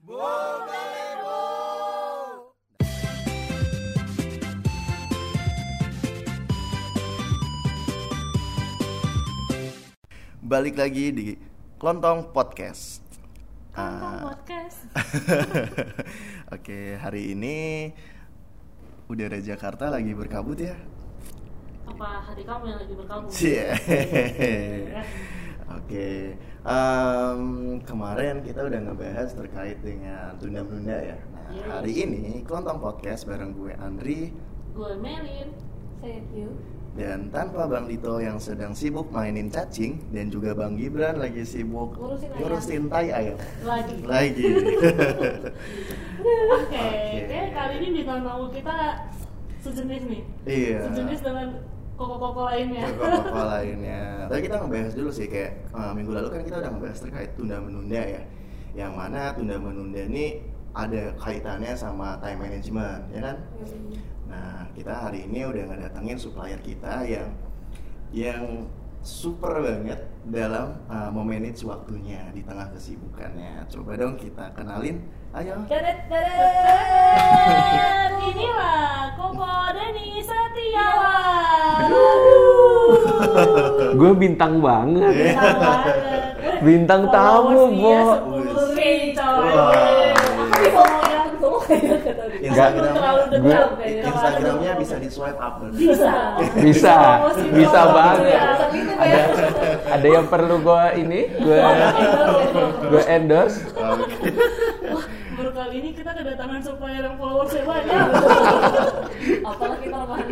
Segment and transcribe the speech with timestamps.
[0.00, 0.16] Balik
[10.80, 11.26] lagi di
[11.76, 13.04] Klontong Podcast.
[13.76, 14.78] Kantong Ah, podcast.
[16.56, 17.92] Oke, hari ini
[19.04, 20.80] udara Jakarta lagi berkabut ya.
[21.84, 23.28] Apa hari kamu yang lagi berkabung?
[23.28, 23.68] Cie.
[25.70, 26.34] Oke,
[26.66, 27.40] em,
[27.86, 31.16] kemarin kita udah ngebahas terkait dengan tunda-menunda ya.
[31.30, 31.64] Nah, Iya.
[31.72, 34.34] hari ini Klontong Podcast bareng gue Andri
[34.70, 35.50] Gue Melin.
[36.00, 36.34] Saya Q.
[36.90, 41.94] dan tanpa Bang Dito yang sedang sibuk mainin cacing dan juga Bang Gibran lagi sibuk
[41.94, 43.38] Ngurusin tai ayam.
[43.62, 43.94] Lagi.
[44.02, 44.46] Lagi.
[46.50, 47.20] Oke, Oke.
[47.26, 48.74] kayak kali ini bintang tamu kita
[49.60, 50.22] sejenis nih.
[50.44, 50.78] Iya.
[50.90, 51.48] Sejenis dengan
[52.00, 52.88] koko-koko lainnya.
[52.96, 54.00] Koko-koko lainnya.
[54.32, 57.60] Tapi kita ngebahas dulu sih kayak eh, minggu lalu kan kita udah ngebahas terkait tunda
[57.60, 58.22] menunda ya.
[58.72, 60.40] Yang mana tunda menunda ini
[60.72, 63.42] ada kaitannya sama time management, ya kan?
[64.30, 67.34] Nah, kita hari ini udah ngedatengin supplier kita yang
[68.14, 68.70] yang
[69.02, 69.98] super banget
[70.30, 73.66] dalam uh, memanage waktunya di tengah kesibukannya.
[73.66, 75.02] Coba dong kita kenalin.
[75.34, 75.58] Ayo.
[75.66, 76.06] Dadet
[83.96, 85.12] Gue bintang banget.
[85.14, 85.96] Bintang banget.
[86.60, 87.96] Bintang tamu, Bo.
[88.36, 89.48] 10 ribu, coy.
[89.56, 90.10] Wah.
[90.50, 92.40] Aku di follow yang semua kayaknya kata dia.
[92.50, 93.64] Instagram terlalu Gue-.
[94.04, 95.54] Instagramnya bisa di swipe up.
[95.72, 96.12] Bisa.
[96.60, 96.96] Bisa,
[97.54, 97.96] bisa promosi.
[97.96, 98.24] banget.
[98.28, 98.42] Ya.
[99.00, 99.20] Ada
[99.90, 101.60] ada yang perlu gue ini, gue
[102.92, 103.58] gue endorse.
[105.40, 108.04] Baru kali ini kita kedatangan supplier yang followersnya banyak.
[109.48, 110.24] Apalagi perempuan.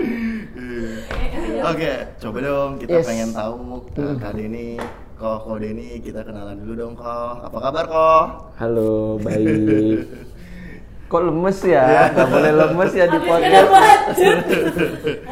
[1.60, 3.06] Oke, coba dong kita Yes.
[3.06, 3.52] pengen tahu
[3.90, 4.78] uh, Kak Denny,
[5.14, 7.10] Ko, Ko Denny, kita kenalan dulu dong Ko.
[7.40, 8.08] Apa kabar Ko?
[8.56, 10.06] Halo, baik.
[11.10, 12.12] Kok lemes ya?
[12.12, 13.70] Gak boleh lemes ya di podcast.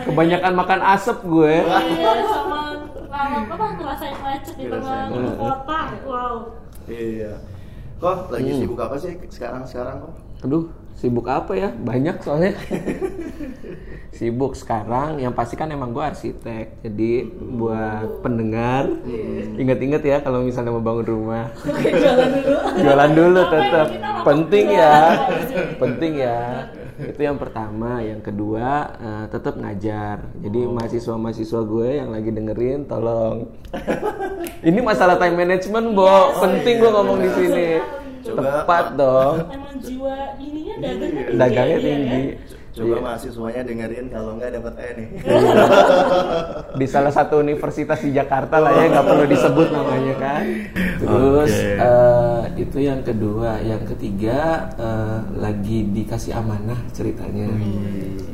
[0.02, 1.54] Kebanyakan makan asap gue.
[1.60, 2.58] Iya, sama
[3.46, 5.36] apa ngerasain macet di tengah Ngerasain.
[5.36, 5.80] kota.
[6.02, 6.34] Wow.
[6.86, 7.32] Iya.
[7.96, 8.58] Ko, lagi Hmm.
[8.58, 10.08] sibuk apa sih sekarang-sekarang Ko?
[10.42, 10.64] Aduh,
[10.96, 11.70] sibuk apa ya?
[11.72, 12.56] Banyak soalnya.
[14.16, 16.80] sibuk sekarang, yang pasti kan emang gue arsitek.
[16.80, 18.88] Jadi buat pendengar,
[19.60, 21.52] ingat-ingat ya kalau misalnya mau bangun rumah.
[21.52, 22.56] Oke, jalan dulu.
[22.80, 23.86] Jualan dulu tetap.
[24.24, 24.76] Penting ya.
[24.80, 25.76] Iya.
[25.76, 26.40] Penting ya.
[26.96, 30.24] Itu yang pertama, yang kedua eh, tetap ngajar.
[30.40, 33.52] Jadi mahasiswa-mahasiswa gue yang lagi dengerin tolong.
[34.64, 36.40] Ini masalah time management, Bo.
[36.40, 37.68] Penting gue ngomong di sini.
[38.26, 39.34] Coba, Tepat dong.
[39.54, 41.24] Emang jiwa ininya dagangnya Iya.
[41.24, 41.36] tinggi.
[41.36, 42.20] Dagangnya ya, iya tinggi.
[42.36, 42.54] kan?
[42.76, 43.00] Coba Iya.
[43.00, 45.08] mahasiswanya dengerin kalau nggak dapat E nih.
[46.76, 50.42] di salah satu universitas di Jakarta lah ya nggak perlu disebut namanya kan
[50.98, 51.72] terus Oke.
[51.78, 54.38] eh, itu yang kedua yang ketiga
[54.76, 57.48] eh, lagi dikasih amanah ceritanya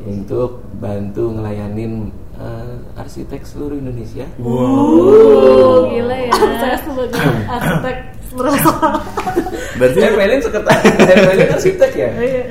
[0.02, 6.32] untuk bantu ngelayanin eh, arsitek seluruh Indonesia Uh, gila ya.
[6.58, 7.96] Saya sebagai arsitek
[8.34, 8.70] merasa.
[9.78, 12.10] Berarti Melin sekretaris eh, Melin arsitek ya?
[12.18, 12.44] Wih.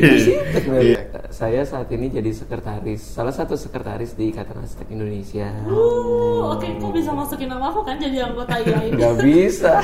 [0.00, 0.96] Arsitek, Melin.
[1.28, 5.48] saya saat ini jadi sekretaris salah satu sekretaris di Ikatan Arsitek Indonesia.
[5.68, 8.90] Uh, oke, kok bisa masukin nama aku kan jadi anggota IAI?
[8.96, 9.74] Gak bisa.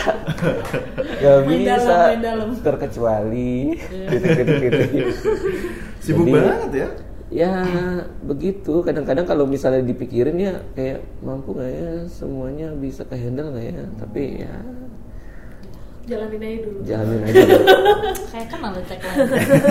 [1.22, 1.76] Gak Main bisa.
[1.78, 2.48] dalam, main dalam.
[2.58, 3.54] Terkecuali
[3.84, 5.06] Titik-titik-titik.
[6.02, 6.88] Sibuk Jadi, banget ya.
[7.34, 7.52] Ya
[8.22, 8.84] begitu.
[8.84, 13.84] Kadang-kadang kalau misalnya dipikirin ya Kayak mampu gak ya Semuanya bisa ke handle gak ya?
[13.98, 14.54] Tapi ya
[16.04, 16.78] Jalanin aja dulu.
[16.84, 17.64] Jalanin aja dulu
[18.32, 19.18] Kayak kenal ya tagline.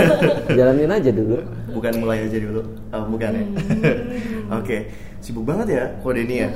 [0.58, 1.38] Jalanin aja dulu
[1.74, 2.62] Bukan mulai aja dulu.
[2.94, 3.46] Oh, bukan ya.
[4.62, 4.78] Oke,
[5.22, 6.50] sibuk banget ya kode ini ya.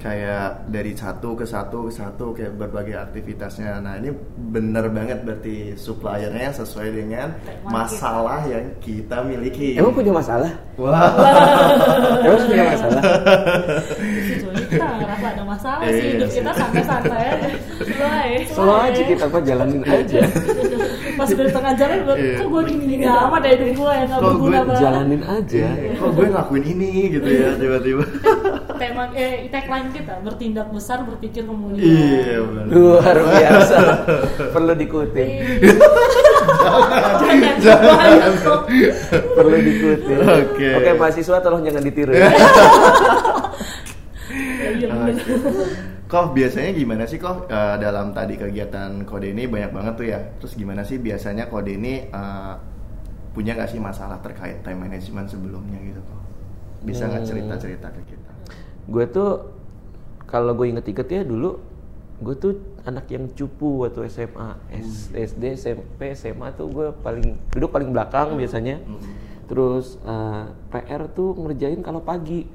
[0.00, 3.84] Kayak dari satu ke satu ke satu kayak berbagai aktivitasnya.
[3.84, 4.08] Nah ini
[4.48, 7.36] bener banget berarti suppliernya sesuai dengan
[7.68, 9.76] masalah yang kita miliki.
[9.76, 10.48] Emang punya masalah?
[10.80, 11.12] Wah.
[12.24, 13.02] Emang punya masalah?
[14.24, 16.36] Sejauhnya kita nggak ngerasa ada masalah sih Iya hidup sih.
[16.38, 17.48] kita santai-santai aja.
[18.46, 20.20] Selalu aja kita apa jalanin aja
[21.10, 22.36] Pas udah di tengah jalan, gue, Iya.
[22.36, 24.82] kok gue gini-gini amat ya hidup gue yang gak Kok berguna gue banget.
[24.82, 25.66] Jalanin aja
[25.96, 28.04] Kok gue ngelakuin ini gitu ya tiba-tiba.
[28.76, 31.80] Tema, eh, tagline kita, bertindak besar, berpikir kemudian.
[31.80, 32.64] Iya benar.
[32.70, 33.78] Luar biasa
[34.50, 35.24] Perlu diikuti
[37.20, 38.32] Jangan, jangan.
[39.32, 40.12] perlu diikuti.
[40.18, 40.68] Oke.
[40.76, 42.12] Oke, mahasiswa tolong jangan ditiru.
[46.10, 50.18] Kok biasanya gimana sih kok eh, dalam tadi kegiatan kode ini banyak banget tuh ya.
[50.36, 52.54] Terus gimana sih biasanya kode ini eh,
[53.30, 56.20] punya gak sih masalah terkait time management sebelumnya gitu kok?
[56.82, 57.30] Bisa nggak Hmm.
[57.30, 58.30] cerita-cerita ke kita?
[58.90, 59.54] gue tuh
[60.24, 61.62] kalau gue inget-inget ya dulu
[62.18, 62.52] gue tuh
[62.82, 68.34] anak yang cupu waktu SMA, S- SD, SMP, SMA tuh gue paling duduk paling belakang
[68.34, 68.82] biasanya.
[69.46, 72.50] Terus eh, PR tuh ngerjain kalau pagi.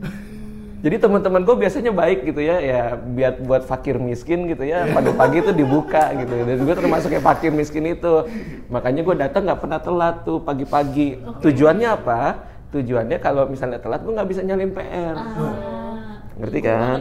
[0.84, 5.40] Jadi teman-teman gue biasanya baik gitu ya, ya biar buat fakir miskin gitu ya, pagi-pagi
[5.40, 6.44] tuh dibuka gitu.
[6.44, 8.28] Dan gue termasuk kayak fakir miskin itu.
[8.68, 11.24] Makanya gue datang nggak pernah telat tuh pagi-pagi.
[11.40, 12.20] Tujuannya apa?
[12.68, 15.16] Tujuannya kalau misalnya telat gue nggak bisa nyalin PR.
[16.36, 17.00] Ngerti kan?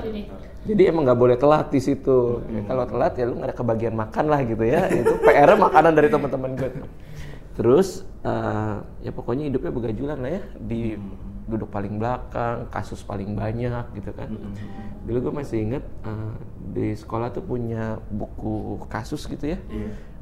[0.64, 2.40] Jadi emang nggak boleh telat di situ.
[2.48, 4.88] Ya, kalau telat ya lu nggak ada kebagian makan lah gitu ya.
[4.88, 6.72] Itu PR makanan dari teman-teman gue.
[7.60, 10.96] Terus eh, ya pokoknya hidupnya begajulan lah ya di
[11.46, 14.32] duduk paling belakang, kasus paling banyak gitu kan.
[15.04, 16.34] Dulu gue masih inget eh,
[16.70, 18.56] di sekolah tuh punya buku
[18.86, 19.60] kasus gitu ya.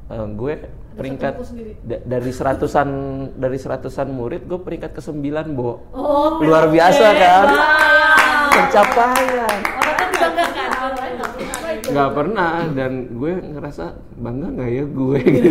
[0.07, 0.53] Eh, gue
[0.91, 1.71] peringkat buku sendiri?
[1.79, 2.87] da- dari seratusan
[3.33, 5.87] dari seratusan murid gue peringkat ke sembilan bo.
[5.91, 7.45] Oh, Luar biasa kan?
[7.47, 8.49] Wow.
[8.51, 11.87] Pencapaian Orang kan nggak pernah.
[11.87, 15.49] nggak pernah dan gue ngerasa bangga nggak ya gue gitu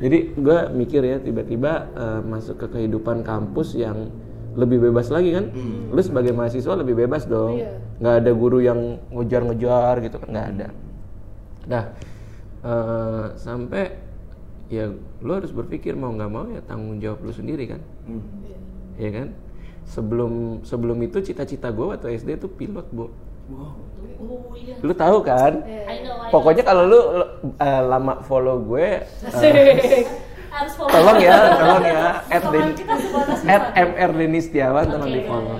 [0.00, 4.08] jadi gue mikir ya tiba-tiba eh, masuk ke kehidupan kampus yang
[4.56, 5.52] lebih bebas lagi kan?
[5.92, 7.60] Lu sebagai mahasiswa lebih bebas dong.
[7.60, 7.78] Iya.
[8.00, 10.28] nggak ada guru yang ngejar-ngejar gitu kan?
[10.32, 10.68] Nggak ada.
[11.68, 11.84] Nah
[12.64, 13.84] eh, sampai
[14.72, 14.88] ya
[15.20, 17.80] lu harus berpikir mau nggak mau ya tanggung jawab lu sendiri kan?
[18.08, 18.24] Hmm.
[18.96, 19.28] ya kan?
[19.84, 23.12] Sebelum sebelum itu cita-cita gue waktu SD itu pilot bu
[23.50, 23.89] Wow.
[24.20, 24.76] Oh iya.
[24.84, 30.06] lu tahu kan I know, I Pokoknya kalau lu uh, lama follow gue, uh, Asik.
[30.50, 30.92] harus follow.
[30.92, 32.68] tolong ya, tolong ya, at, Den,
[33.46, 35.16] at mr Denny Setiawan tolong Oke.
[35.18, 35.54] di follow.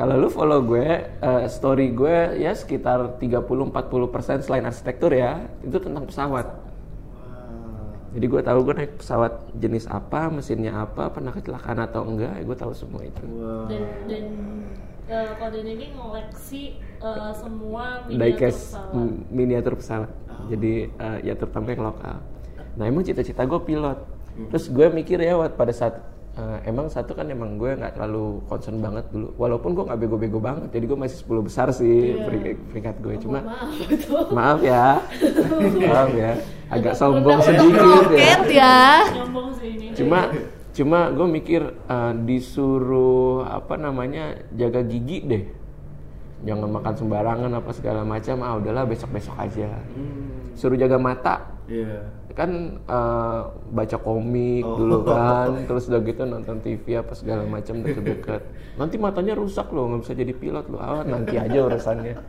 [0.00, 0.88] kalau lu follow gue,
[1.24, 6.66] uh, story gue ya sekitar 30-40% selain arsitektur ya, itu tentang pesawat.
[8.16, 12.42] Jadi gue tahu gue naik pesawat jenis apa, mesinnya apa, pernah kecelakaan atau enggak, ya
[12.48, 13.24] gue tahu semua itu.
[13.28, 13.68] Wow.
[13.68, 14.24] Dan dan
[15.06, 16.62] eh, kode ini ngoleksi
[17.02, 19.30] eh, semua miniatur diecast pesawat.
[19.30, 20.10] miniatur pesawat.
[20.46, 22.16] Jadi uh, ya terutama yang lokal.
[22.76, 23.98] Nah emang cita-cita gue pilot.
[24.52, 25.94] Terus gue mikir ya waktu pada saat
[26.36, 29.32] uh, emang satu kan emang gue nggak terlalu concern banget dulu.
[29.40, 30.68] Walaupun gue nggak bego-bego banget.
[30.70, 33.14] Jadi gue masih 10 besar sih peringkat, peringkat gue.
[33.24, 35.00] Cuma Maaf maaf ya,
[35.90, 36.32] maaf ya,
[36.70, 38.36] agak sombong sedikit ya.
[38.46, 38.78] Ya.
[39.56, 39.86] Sih ini.
[39.96, 40.30] Cuma
[40.76, 45.44] cuma gue mikir uh, disuruh apa namanya jaga gigi deh.
[46.44, 48.44] Jangan makan sembarangan apa segala macam.
[48.44, 49.72] Ah udahlah besok-besok aja.
[50.52, 51.56] Suruh jaga mata.
[51.64, 52.04] Iya.
[52.36, 54.76] Kan uh, baca komik Oh.
[54.76, 58.42] dulu kan, terus udah gitu nonton TV apa segala macam deket-deket.
[58.76, 60.76] Nanti matanya rusak loh, nggak bisa jadi pilot loh.
[60.76, 62.20] Ah, nanti aja urusannya.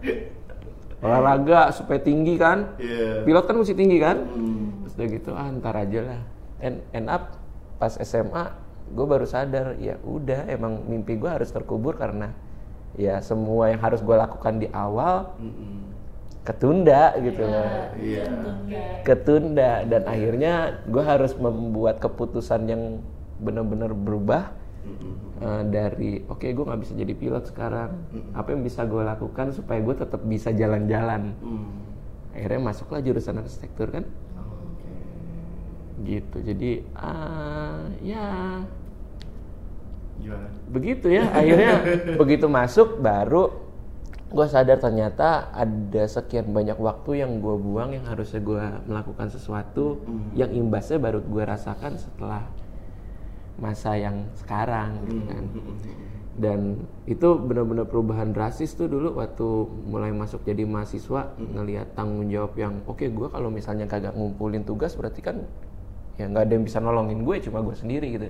[1.04, 2.80] Olahraga supaya tinggi kan.
[2.80, 3.28] Iya.
[3.28, 4.18] Pilot kan mesti tinggi kan?
[4.32, 4.88] Hmm.
[4.88, 6.22] Terus udah gitu, ah ntar aja lah.
[6.64, 7.36] And, end up
[7.78, 8.46] pas SMA,
[8.90, 12.34] gue baru sadar, ya udah emang mimpi gue harus terkubur karena
[12.98, 15.94] ya semua yang harus gue lakukan di awal Mm-mm.
[16.42, 17.70] ketunda gitu loh.
[18.00, 18.26] Iya.
[19.04, 22.84] Ketunda dan akhirnya gue harus membuat keputusan yang
[23.38, 24.50] benar-benar berubah
[25.44, 27.92] eh, dari oke gue nggak bisa jadi pilot sekarang
[28.34, 31.70] apa yang bisa gue lakukan supaya gue tetap bisa jalan-jalan Hmm.
[32.34, 34.08] akhirnya masuklah jurusan arsitektur kan.
[36.06, 36.38] Gitu.
[36.42, 38.62] Jadi ah ya.
[40.18, 40.50] Gimana?
[40.68, 41.74] begitu ya akhirnya
[42.22, 43.68] begitu masuk baru
[44.28, 50.04] gue sadar ternyata ada sekian banyak waktu yang gue buang yang harusnya gue melakukan sesuatu
[50.36, 52.44] yang imbasnya baru gue rasakan setelah
[53.56, 55.44] masa yang sekarang gitu kan.
[56.38, 59.48] Dan itu benar-benar perubahan drastis tuh dulu waktu
[59.90, 64.94] mulai masuk jadi mahasiswa ngelihat tanggung jawab yang oke gue kalau misalnya kagak ngumpulin tugas
[64.94, 65.48] berarti kan
[66.18, 68.26] ya nggak ada yang bisa nolongin gue cuma gue sendiri gitu.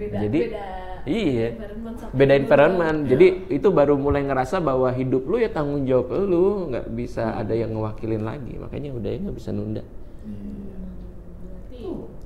[0.00, 0.64] Beda, jadi beda
[1.06, 2.40] iya environment beda dulu.
[2.42, 2.98] environment.
[3.06, 7.52] Jadi itu baru mulai ngerasa bahwa hidup lu ya tanggung jawab lu nggak bisa ada
[7.52, 8.56] yang ngewakilin lagi.
[8.56, 9.84] Makanya udah ya nggak bisa nunda.
[10.26, 11.78] Berarti,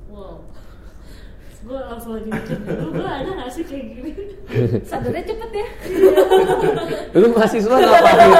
[0.09, 0.39] wow.
[1.61, 4.11] Gue langsung lagi mikir dulu gue ada gak sih kayak gini?
[4.89, 5.67] Sadarnya cepet ya.
[7.21, 8.33] lu mahasiswa ngapain?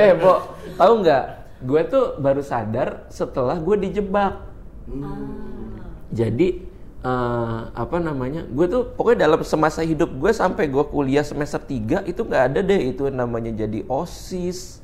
[0.00, 0.34] Eh bo
[0.80, 1.24] tahu nggak?
[1.68, 4.47] Gue tuh baru sadar setelah gue dijebak
[6.08, 6.48] jadi
[7.04, 12.08] eh, apa namanya gue tuh pokoknya dalam semasa hidup gue sampai gue kuliah semester 3
[12.08, 14.80] itu nggak ada deh itu namanya jadi osis.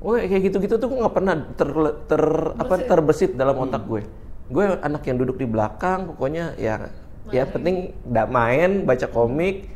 [0.00, 1.68] Wah kayak gitu-gitu tuh gue nggak pernah ter,
[2.08, 2.22] ter
[2.56, 4.02] apa terbesit dalam otak gue.
[4.46, 6.88] Gue anak yang duduk di belakang, pokoknya ya
[7.34, 9.66] ya penting da- main, baca komik,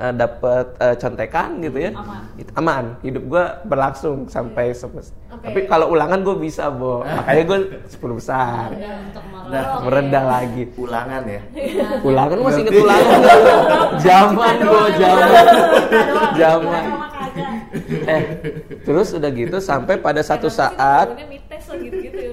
[0.00, 1.92] eh, dapat eh, contekan gitu ya.
[1.92, 2.22] Aman.
[2.34, 2.84] Itu aman.
[3.04, 5.12] Hidup gue berlangsung sampai semest.
[5.28, 5.44] Oke.
[5.46, 7.04] Tapi kalau ulangan gue bisa, Bo.
[7.04, 8.72] Makanya gue 10 besar.
[8.72, 9.48] Marah.
[9.50, 10.62] Nah, Merendah lagi.
[10.74, 11.40] ulangan ya.
[12.00, 13.18] Ulangan masih inget ulangan?
[14.06, 15.46] Zaman, Bo, zaman.
[16.34, 16.84] Zaman.
[18.10, 18.22] eh
[18.82, 21.22] terus udah gitu sampai pada satu saat ya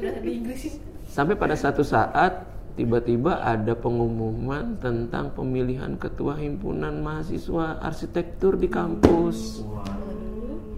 [0.02, 0.82] udah di Inggrisin.
[1.06, 2.42] sampai pada satu saat
[2.78, 9.66] tiba-tiba ada pengumuman tentang pemilihan ketua himpunan mahasiswa arsitektur di kampus.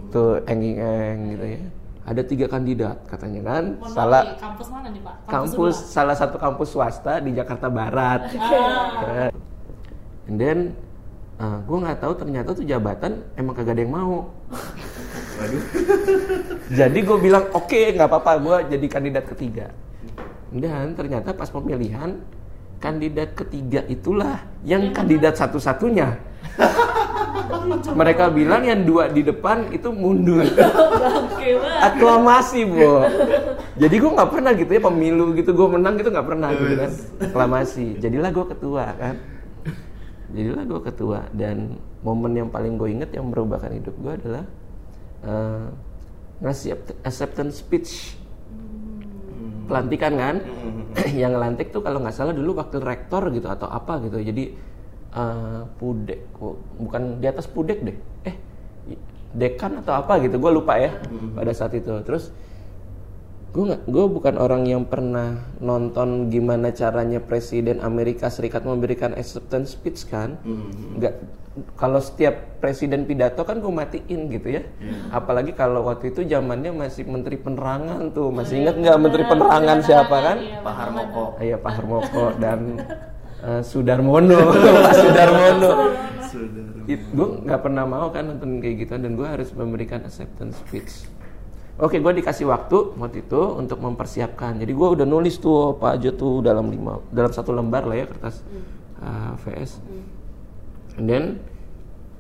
[0.10, 1.62] Tuh enging eng gitu ya.
[2.08, 3.64] Ada tiga kandidat katanya kan?
[3.78, 5.16] Mohon salah maaf nih, kampus mana nih pak?
[5.30, 5.94] kampus sebelah?
[5.94, 8.22] salah satu kampus swasta di Jakarta Barat.
[8.40, 9.30] Ah,
[10.32, 10.60] and then
[11.40, 14.32] gue nggak tahu ternyata tuh jabatan emang kagak ada yang mau.
[15.40, 15.64] Waduh.
[16.80, 19.70] jadi gue bilang oke nggak apa-apa gue jadi kandidat ketiga
[20.50, 22.18] dan ternyata pas pemilihan
[22.80, 26.18] kandidat ketiga itulah yang kandidat satu-satunya.
[28.00, 30.48] Mereka bilang yang dua di depan itu mundur.
[31.84, 33.04] Aklamasi bo.
[33.78, 36.92] Jadi gue nggak pernah gitu ya pemilu gitu gue menang gitu nggak pernah gitu kan.
[37.30, 37.86] Aklamasi.
[38.00, 39.16] Jadilah gue ketua kan.
[40.34, 41.20] Jadilah gue ketua.
[41.36, 44.44] Dan momen yang paling gue inget yang merubahkan hidup gue adalah
[46.40, 48.16] ngasih act- acceptance speech
[49.70, 50.36] pelantikan kan?
[51.14, 54.18] Yang ngelantik tuh kalau nggak salah dulu wakil rektor gitu atau apa gitu.
[54.18, 54.58] Jadi
[55.14, 56.20] eh, pudek
[56.82, 57.98] bukan di atas pudek deh.
[58.26, 58.36] Eh
[59.38, 60.42] dekan atau apa gitu.
[60.42, 60.98] Gue lupa ya
[61.38, 61.94] pada saat itu.
[62.02, 62.34] Terus
[63.50, 69.78] gue nggak gue bukan orang yang pernah nonton gimana caranya presiden Amerika Serikat memberikan acceptance
[69.78, 70.42] speech kan?
[70.98, 71.14] Nggak
[71.80, 74.64] kalau setiap presiden pidato kan gue matiin gitu ya.
[75.10, 78.30] Apalagi kalau waktu itu zamannya masih menteri penerangan tuh.
[78.30, 80.38] Masih ingat nggak menteri penerangan siapa kan?
[80.38, 81.26] Iya, Pak Harmoko.
[81.40, 82.60] Iya Pak Harmoko dan
[83.44, 84.40] eh, Sudarmono.
[84.86, 85.72] Pak Sudarmono.
[86.90, 91.08] Gue nggak pernah mau kan nonton kayak gitu dan gue harus memberikan acceptance speech.
[91.80, 94.60] Oke gue dikasih waktu waktu itu untuk mempersiapkan.
[94.60, 98.06] Jadi gue udah nulis tuh apa aja tuh dalam lima dalam satu lembar lah ya
[98.06, 98.44] kertas
[99.00, 100.19] uh, VS and
[101.00, 101.40] then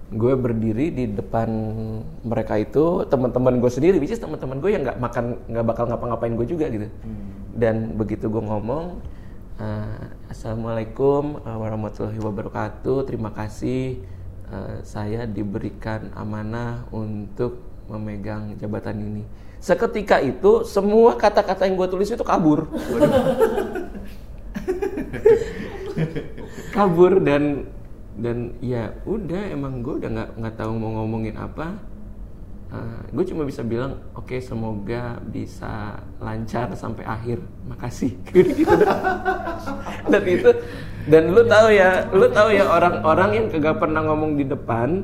[0.10, 1.50] gue berdiri di depan
[2.26, 6.34] mereka itu teman-teman gue sendiri which is teman-teman gue yang nggak makan nggak bakal ngapa-ngapain
[6.34, 6.90] gue juga gitu.
[7.54, 8.98] Dan begitu gue ngomong
[9.62, 10.02] uh,
[10.34, 14.02] assalamualaikum uh, warahmatullahi wabarakatuh terima kasih
[14.50, 19.24] uh, saya diberikan amanah untuk memegang jabatan ini.
[19.60, 22.66] Seketika itu semua kata-kata yang gue tulis itu kabur.
[26.74, 27.68] Kabur dan
[28.20, 31.80] dan ya udah emang gue udah nggak nggak tahu mau ngomongin apa.
[32.70, 37.42] Uh, gue cuma bisa bilang oke semoga bisa lancar sampai akhir.
[37.66, 38.14] Makasih.
[38.30, 38.70] Gitu
[40.12, 40.50] dan itu
[41.10, 45.02] dan lu tahu ya lu tahu ya orang-orang yang kagak pernah ngomong di depan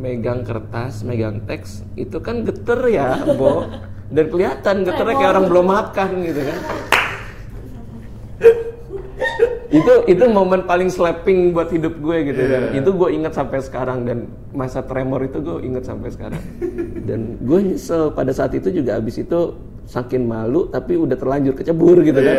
[0.00, 3.62] megang kertas megang teks itu kan geter ya bo.
[4.12, 6.58] Dan kelihatan geternya kayak orang belum makan gitu kan
[9.72, 14.04] itu itu momen paling slapping buat hidup gue gitu dan itu gue ingat sampai sekarang
[14.04, 16.42] dan masa tremor itu gue ingat sampai sekarang.
[17.02, 19.56] Dan gue nyesel pada saat itu juga abis itu
[19.88, 22.38] saking malu tapi udah terlanjur kecebur gitu kan.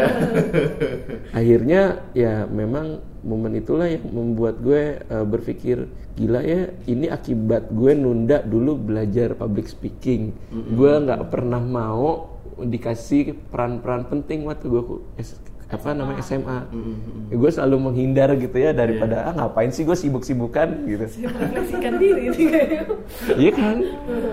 [1.40, 7.98] Akhirnya ya memang momen itulah yang membuat gue eh, berpikir gila ya ini akibat gue
[7.98, 10.38] nunda dulu belajar public speaking.
[10.54, 14.84] Gue nggak pernah mau dikasih peran-peran penting waktu gue
[15.74, 16.60] apa namanya SMA
[17.28, 22.82] gue selalu menghindar gitu ya daripada ah ngapain sih gue sibuk-sibukan gitu Merefleksikan diri kayaknya.
[23.34, 23.78] iya kan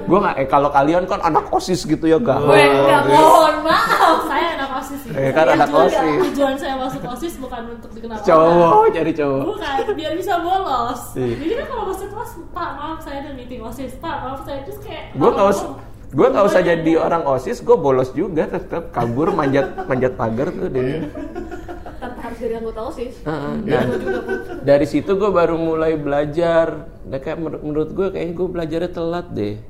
[0.02, 4.18] gue nggak eh kalau kalian kan anak osis gitu ya gak Gue enggak mohon maaf.
[4.26, 5.10] saya anak osis sih.
[5.12, 6.20] Eh, kan anak Tujuan- OSIS.
[6.28, 11.02] Tujuan saya masuk osis bukan untuk dikenal cowok cari cowok Bukan, biar bisa bolos.
[11.14, 11.34] Iya.
[11.36, 14.78] Jadi kan kalau masuk kelas, Pak maaf saya ada meeting osis, Pak maaf saya terus
[14.78, 15.04] kayak.
[15.12, 15.68] gue usah
[16.10, 20.66] gue nggak usah jadi orang osis gue bolos juga tetap kabur manjat manjat pagar tuh
[20.66, 21.06] dan
[22.00, 23.14] Tanpa harus jadi anggota OSIS.
[23.28, 23.84] Heeh, nah,
[24.64, 26.88] dari situ gue baru mulai belajar.
[27.04, 29.60] Nah, kayak menur- menurut gue kayaknya gue belajarnya telat deh.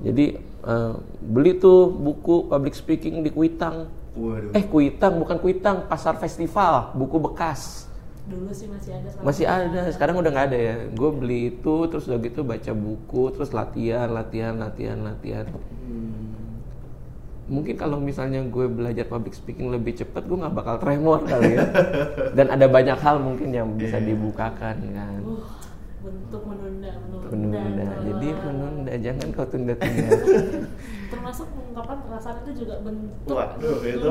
[0.00, 3.92] Jadi eh, beli tuh buku public speaking di Kuitang.
[4.16, 4.56] Waduh.
[4.56, 7.84] eh Kuitang bukan Kuitang pasar festival buku bekas
[8.26, 9.08] Dulu sih masih ada.
[9.22, 10.74] masih ada sekarang udah nggak ada ya.
[10.90, 15.46] Gue beli itu terus udah gitu baca buku terus latihan latihan latihan latihan.
[17.46, 21.70] Mungkin kalau misalnya gue belajar public speaking lebih cepat gue nggak bakal tremor kali ya.
[22.34, 25.20] Dan ada banyak hal mungkin yang bisa dibukakan kan.
[25.22, 25.46] Uh,
[26.06, 27.28] bentuk menunda, menunda.
[27.34, 28.44] menunda jadi terus.
[28.46, 30.10] menunda jangan kau tunda-tunda
[31.06, 33.30] Termasuk mengungkapkan perasaan itu juga bentuk.
[33.30, 34.06] Waduh, itu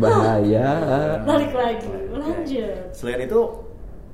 [0.00, 0.68] bahaya
[1.28, 2.76] Balik lagi, lanjut.
[2.92, 3.40] selain itu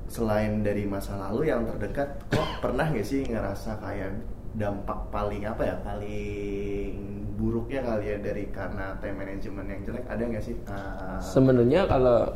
[0.06, 4.12] selain dari masa lalu yang terdekat kok pernah nggak sih ngerasa kayak
[4.52, 6.92] dampak paling apa ya paling
[7.32, 12.28] buruknya kali ya dari karena time management yang jelek ada nggak sih Ah, sebenarnya kalau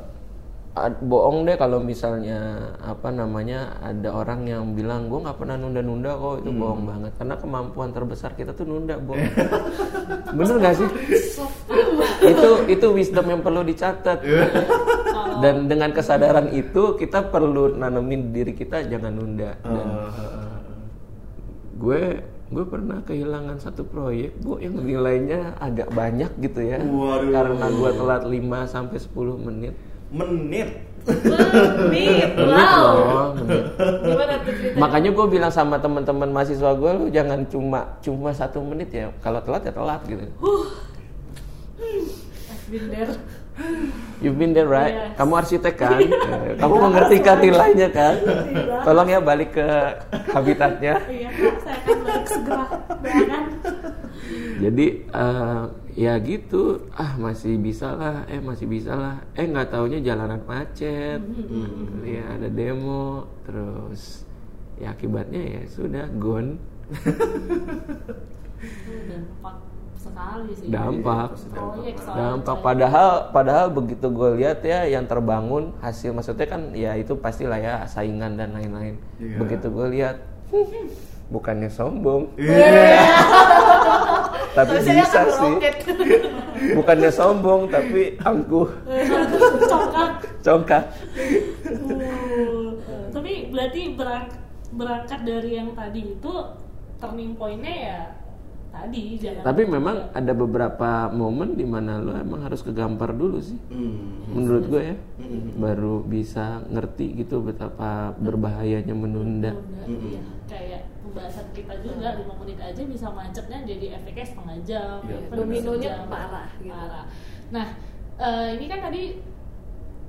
[1.00, 6.44] bohong deh kalau misalnya apa namanya ada orang yang bilang gue nggak pernah nunda-nunda kok.
[6.44, 7.12] Itu bohong banget.
[7.16, 9.24] Karena kemampuan terbesar kita tuh nunda bohong.
[10.36, 10.88] Bener gak sih?
[12.20, 14.20] Itu itu wisdom yang perlu dicatat.
[15.42, 19.56] Dan dengan kesadaran itu kita perlu nanemin diri kita jangan nunda.
[19.64, 20.08] Dan Eh,
[21.76, 22.00] gue
[22.46, 26.78] gue pernah kehilangan satu proyek bu yang nilainya agak banyak gitu ya.
[26.84, 27.32] Waduh.
[27.32, 29.74] karena gue telat 5 sampai 10 menit
[30.16, 30.70] menit
[31.06, 33.30] Menit, Menit wow.
[33.38, 33.62] menit.
[33.78, 34.74] Gimana tuh ceritanya?
[34.74, 39.38] makanya gue bilang sama teman-teman mahasiswa gue lu jangan cuma cuma satu menit ya kalau
[39.38, 40.26] telat ya telat gitu
[42.70, 43.14] been there.
[44.16, 44.92] You've been there right?
[44.92, 45.16] Yes.
[45.20, 46.00] Kamu arsitek kan?
[46.06, 48.14] Eh, Kamu mengerti kan nilainya kan?
[48.84, 49.68] Tolong ya balik ke
[50.32, 50.96] habitatnya.
[51.04, 52.64] Iya, Kak, saya akan balik segera.
[53.00, 53.44] Doakan.
[54.56, 55.62] Jadi eh,
[55.96, 61.20] ya gitu, ah masih bisa lah, eh masih bisa lah, eh nggak taunya jalanan macet,
[61.20, 64.24] Hmm, ya ada demo, terus
[64.76, 66.56] ya akibatnya ya sudah gone,
[70.06, 70.66] sekali sih.
[70.68, 72.22] dampak, Proyek soalnya.
[72.32, 72.56] dampak.
[72.60, 77.84] Padahal padahal begitu gue lihat ya yang terbangun hasil maksudnya kan ya itu pastilah ya
[77.84, 78.94] saingan dan lain-lain.
[79.16, 79.36] Iya.
[79.36, 80.16] Begitu gue lihat,
[81.28, 83.02] bukannya sombong, Iya.
[84.56, 85.54] tapi bisa kan sih.
[86.56, 88.64] Bukannya sombong tapi angkuh,
[89.62, 90.12] Congkak.
[90.40, 90.84] congkak.
[91.66, 92.72] Uh,
[93.10, 94.32] tapi berarti berang-
[94.70, 96.32] berangkat dari yang tadi itu
[96.96, 98.00] turning point-nya ya
[98.76, 103.56] tadi jangan Tapi memang ada beberapa momen di mana lo emang harus kegampar dulu sih,
[103.72, 104.28] Hmm.
[104.28, 104.96] menurut gue ya,
[105.56, 109.56] baru bisa ngerti gitu betapa berbahayanya menunda.
[109.56, 110.22] Udah, iya.
[110.46, 115.16] kayak pembahasan kita juga 5 menit aja bisa macetnya jadi efeknya setengah jam Iya.
[115.24, 116.70] even Dominonya parah gitu.
[116.70, 117.04] Parah.
[117.48, 117.66] nah
[118.16, 119.02] eh, ini kan tadi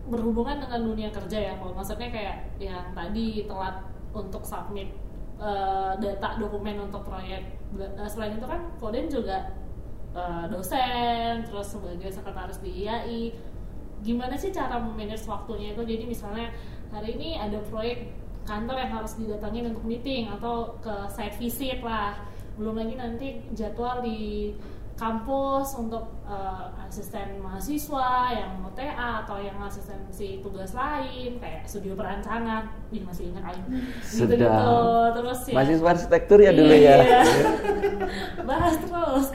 [0.08, 4.88] berhubungan dengan dunia kerja ya kalau maksudnya kayak yang tadi telat untuk submit
[5.38, 7.57] eh, data dokumen untuk proyek
[8.08, 9.52] selain itu kan Koden juga
[10.16, 13.24] eh, dosen terus sebagai sekretaris di IAI
[14.06, 15.82] gimana sih cara memanage waktunya itu?
[15.82, 16.54] Jadi misalnya
[16.94, 18.14] hari ini ada proyek
[18.46, 22.16] kantor yang harus didatangin untuk meeting atau ke site visit lah.
[22.56, 24.54] Belum lagi nanti jadwal di
[24.98, 31.64] kampus untuk eh, asisten mahasiswa yang mau TA atau yang asisten si tugas lain kayak
[31.64, 32.68] studio perancangan.
[32.92, 33.66] Ih, masih ingat aing.
[34.04, 34.46] Gitu-gitu.
[34.48, 35.16] Sedap.
[35.16, 35.56] terus ya.
[35.56, 36.96] Mahasiswa arsitektur ya dulu ya.
[37.00, 37.22] Iya.
[38.50, 39.26] bahas terus.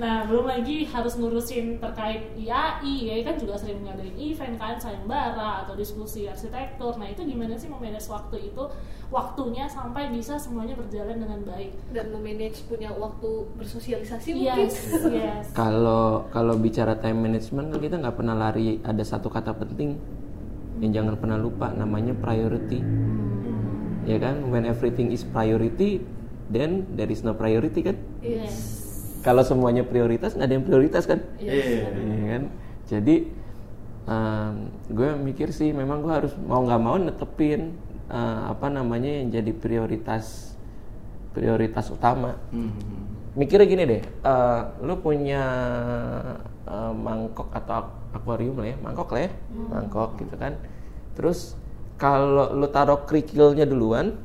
[0.00, 5.68] Nah belum lagi harus ngurusin terkait IAI ya kan juga sering ngadain event kan sayembara
[5.68, 6.96] atau diskusi arsitektur.
[6.96, 8.64] Nah itu gimana sih memanage waktu itu?
[9.12, 11.76] Waktunya sampai bisa semuanya berjalan dengan baik.
[11.92, 14.68] Dan memanage punya waktu bersosialisasi mungkin.
[14.72, 15.46] yes yes.
[15.52, 19.94] Kalau kalau bicara time management kan kita nggak pernah lari ada satu kata penting
[20.82, 22.82] yang jangan pernah lupa namanya priority.
[24.02, 26.02] Ya kan, when everything is priority,
[26.50, 27.94] then there is no priority kan?
[28.18, 28.82] yes
[29.22, 31.22] Kalau semuanya prioritas nggak ada yang prioritas kan?
[31.38, 31.94] Iya.
[31.94, 32.42] Iya kan?
[32.90, 33.16] Jadi
[34.10, 34.54] em,
[34.90, 37.78] gue mikir sih memang gue harus mau nggak mau netepin
[38.10, 40.58] eh, apa namanya yang jadi prioritas
[41.30, 42.34] prioritas utama.
[42.50, 42.74] Hmm.
[43.32, 45.42] Mikirnya gini deh, eh, lu punya
[46.68, 49.30] eh, mangkok atau akuarium lah ya, mangkok lah ya,
[49.72, 50.52] mangkok gitu kan.
[51.16, 51.56] Terus
[51.96, 54.20] kalau lu taruh kerikilnya duluan,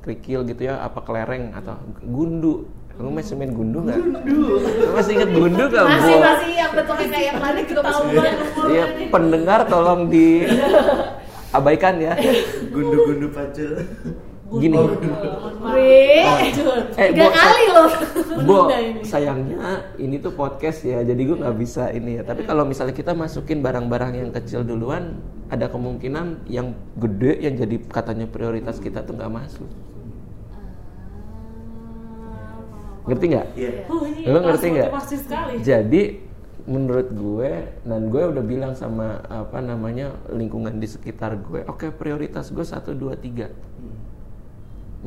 [0.00, 1.76] kerikil gitu ya, apa kelereng atau
[2.08, 2.64] gundu.
[2.98, 4.00] Lu masih main gundu nggak?
[4.26, 6.18] Lu masih inget gundu gak, Masih Bo?
[6.18, 10.26] masih yang bentuknya kayak planet juga masih Ketahuan Iya, pendengar tolong di
[11.54, 12.18] abaikan ya.
[12.74, 13.86] Gundu-gundu pacul.
[14.48, 14.80] Gini.
[14.80, 14.96] Lanjut.
[16.96, 17.90] Eh, tiga Bo, kali loh.
[18.48, 18.58] Bo,
[19.04, 22.22] sayangnya ini tuh podcast ya, jadi gue nggak bisa ini ya.
[22.24, 25.20] Tapi kalau misalnya kita masukin barang-barang yang kecil duluan,
[25.52, 29.68] ada kemungkinan yang gede yang jadi katanya prioritas kita tuh nggak masuk.
[33.08, 33.46] Ngerti nggak?
[33.56, 33.70] Iya.
[33.88, 34.90] Uh, ini Lo ngerti nggak?
[35.64, 36.02] Jadi
[36.68, 37.52] menurut gue
[37.88, 42.92] dan gue udah bilang sama apa namanya lingkungan di sekitar gue, oke prioritas gue satu
[42.92, 43.48] dua tiga,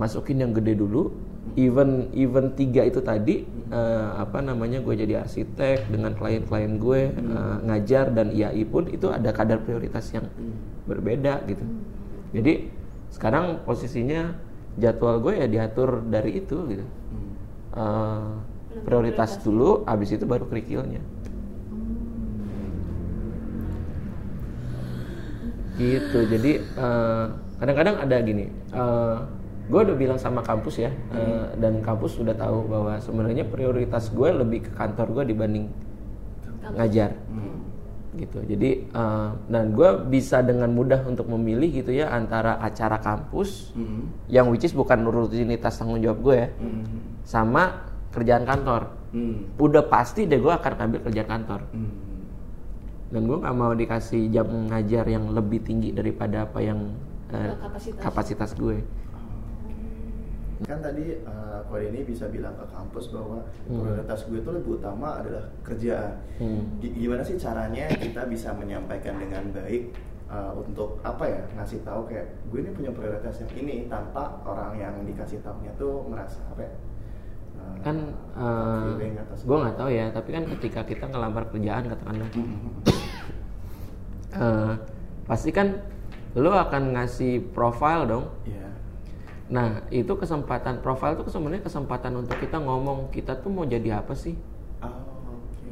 [0.02, 1.14] masukin yang gede dulu.
[1.60, 7.56] Even even tiga itu tadi eh, apa namanya gue jadi arsitek dengan klien-klien gue eh,
[7.70, 10.26] ngajar dan IAI pun itu ada kadar prioritas yang
[10.90, 11.66] berbeda gitu.
[12.34, 12.54] Jadi
[13.12, 14.32] sekarang posisinya
[14.80, 16.86] jadwal gue ya diatur dari itu gitu.
[17.76, 18.30] Eh,
[18.88, 21.04] prioritas dulu, abis itu baru kerikilnya.
[25.76, 26.20] Gitu.
[26.32, 27.26] Jadi eh,
[27.60, 28.48] kadang-kadang ada gini.
[28.72, 29.20] eh,
[29.64, 34.30] gue udah bilang sama kampus ya, eh, dan kampus sudah tahu bahwa sebenarnya prioritas gue
[34.32, 35.66] lebih ke kantor gue dibanding
[36.72, 37.12] ngajar.
[37.28, 37.58] Hmm.
[38.12, 43.72] gitu jadi eh, dan gue bisa dengan mudah untuk memilih gitu ya antara acara kampus
[43.72, 44.12] Hmm.
[44.28, 46.84] yang which is bukan rutinitas tanggung jawab gue ya Hmm.
[47.24, 47.64] sama
[48.12, 49.48] kerjaan kantor Hmm.
[49.56, 51.92] udah pasti deh gue akan ambil kerjaan kantor Hmm.
[53.10, 56.92] dan gue nggak mau dikasih jam ngajar yang lebih tinggi daripada apa yang
[57.32, 58.02] eh, Kapasitas.
[58.04, 58.84] kapasitas gue
[60.62, 65.18] Kan tadi uh, Kode ini bisa bilang ke kampus bahwa prioritas gue itu lebih utama
[65.18, 66.14] adalah kerjaan.
[66.38, 66.78] Hmm.
[66.78, 69.92] Gi- Gimana sih caranya kita bisa menyampaikan dengan baik
[70.28, 74.78] uh, untuk apa ya ngasih tahu kayak gue ini punya prioritas yang ini tanpa orang
[74.78, 76.72] yang dikasih tahunya tuh merasa apa ya?
[77.58, 77.96] uh, kan
[78.34, 82.72] eh, atas gue nggak tahu ya tapi kan ketika kita ngelamar kerjaan katakanlah Hmm.
[84.32, 84.74] eh,
[85.26, 85.76] pasti kan
[86.34, 88.71] lo akan ngasih profile dong Iya.
[89.52, 94.16] Nah itu kesempatan profile itu sebenarnya kesempatan untuk kita ngomong kita tuh mau jadi apa
[94.16, 94.34] sih
[94.80, 95.68] Oh, oke.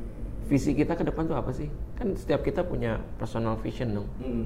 [0.45, 1.65] visi kita ke depan tuh apa sih
[1.95, 4.45] kan setiap kita punya personal vision dong Hmm.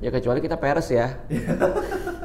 [0.00, 1.20] ya kecuali kita peres ya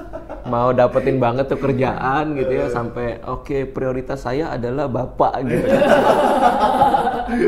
[0.48, 5.68] mau dapetin banget tuh kerjaan gitu ya sampai oke prioritas saya adalah bapak gitu.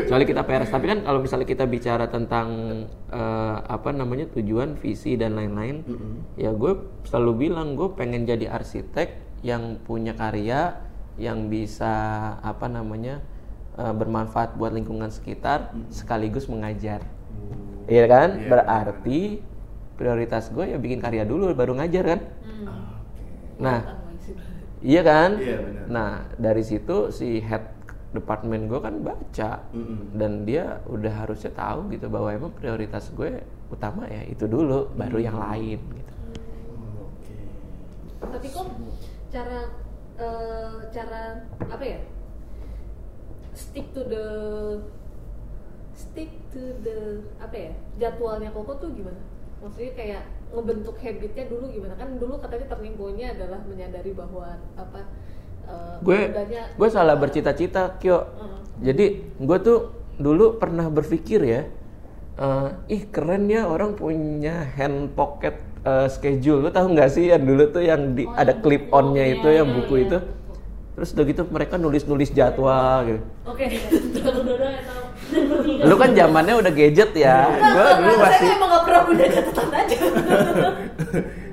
[0.04, 0.68] Kecuali kita peres.
[0.68, 2.48] Tapi kan kalau misalnya kita bicara tentang
[3.08, 5.82] eh, apa namanya tujuan visi dan lain-lain
[6.36, 10.76] ya gue selalu bilang gue pengen jadi arsitek yang punya karya
[11.16, 11.92] yang bisa
[12.44, 13.24] apa namanya
[13.80, 17.00] eh, bermanfaat buat lingkungan sekitar sekaligus mengajar.
[17.90, 18.28] Iya kan?
[18.38, 19.20] Iya, Berarti
[20.00, 22.20] prioritas gue ya bikin karya dulu baru ngajar kan?
[22.64, 23.22] Ah, oke.
[23.60, 23.80] Nah,
[24.80, 25.30] iya kan?
[25.36, 25.84] Iya, benar.
[25.92, 26.10] Nah,
[26.40, 27.68] dari situ si head
[28.16, 30.18] departemen gue kan baca Mm-mm.
[30.18, 35.20] dan dia udah harusnya tahu gitu bahwa emang prioritas gue utama ya itu dulu, baru
[35.20, 36.12] yang lain gitu.
[36.74, 37.36] Oh, Oke.
[38.18, 38.66] Tapi kok
[39.30, 39.60] cara
[40.18, 41.22] eh, cara
[41.60, 42.00] apa ya?
[43.54, 44.24] Stick to the
[45.94, 47.72] stick to the apa ya?
[48.00, 49.22] Jadwalnya Koko tuh gimana?
[49.60, 50.22] Maksudnya kayak
[50.56, 51.94] ngebentuk habitnya dulu gimana?
[52.00, 55.00] Kan dulu katanya turning point-nya adalah menyadari bahwa apa
[55.68, 56.20] eh, Gue
[56.80, 58.24] gue salah bercita-cita, Kyo.
[58.24, 58.58] Heeh.
[58.80, 59.78] Jadi gue tuh
[60.16, 61.62] dulu pernah berpikir ya,
[62.40, 66.64] eh, ih keren ya orang punya hand pocket eh, schedule.
[66.64, 69.48] Lu tahu nggak sih yang dulu tuh yang di, Oh, ada clip onnya Iya, itu,
[69.52, 70.04] yang iya, buku iya.
[70.08, 70.18] itu.
[70.96, 73.20] Terus udah gitu mereka nulis-nulis jadwal gitu.
[73.44, 73.64] Oke.
[74.16, 74.72] Dua-dua
[75.30, 75.82] bertiga.
[75.84, 77.36] Lu kan zamannya udah gadget ya.
[77.48, 78.48] Gue dulu Saya masih.
[78.50, 79.98] emang gak pernah punya catatan aja.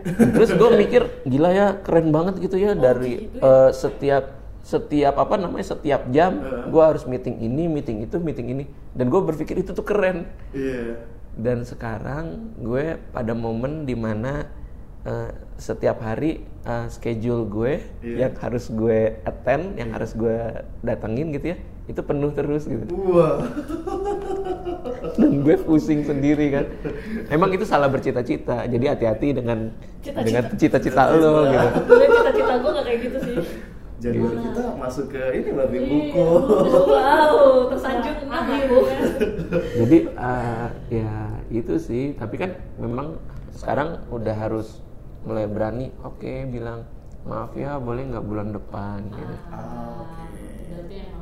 [0.08, 4.24] Terus gue mikir gila ya keren banget gitu ya dari gitu eh, setiap
[4.62, 6.68] setiap apa namanya setiap jam Heeh.
[6.68, 11.00] gue harus meeting ini meeting itu meeting ini dan gue berpikir itu tuh keren Iya.
[11.34, 14.48] dan sekarang gue pada momen di mana
[15.04, 18.28] eh, setiap hari eh, schedule gue Iya.
[18.28, 20.36] yang harus gue attend yang harus gue
[20.82, 21.58] datengin gitu ya
[21.88, 23.40] itu penuh terus gitu Wah.
[25.20, 26.66] dan gue pusing sendiri kan
[27.28, 30.24] emang itu salah bercita-cita jadi hati-hati dengan Cita-cita.
[30.24, 33.36] dengan cita-cita lo gitu cita-cita gue gak kayak gitu sih.
[33.98, 36.22] Jadwal kita masuk ke ini berarti buku.
[36.86, 38.78] Wow, tersanjung aku.
[38.86, 39.00] ya.
[39.76, 41.14] jadi eh, ya
[41.50, 43.18] itu sih tapi kan memang
[43.58, 44.86] sekarang udah harus
[45.26, 46.86] mulai berani oke bilang
[47.26, 50.06] maaf ya boleh nggak bulan depan gitu Ah,
[50.78, 51.17] oke.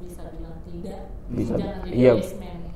[0.00, 1.02] Bisa bilang tidak.
[1.30, 2.12] bisa Jangan jadi iya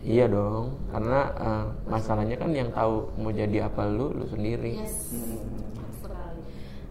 [0.04, 5.10] iya dong karena eh, masalahnya kan yang tahu mau jadi apa lu lu sendiri Yes.
[5.10, 5.42] Hmm.
[5.98, 6.40] Sekali.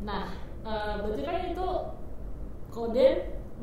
[0.04, 0.34] Nah,
[0.65, 1.67] eh, berarti kan itu
[2.74, 3.08] kode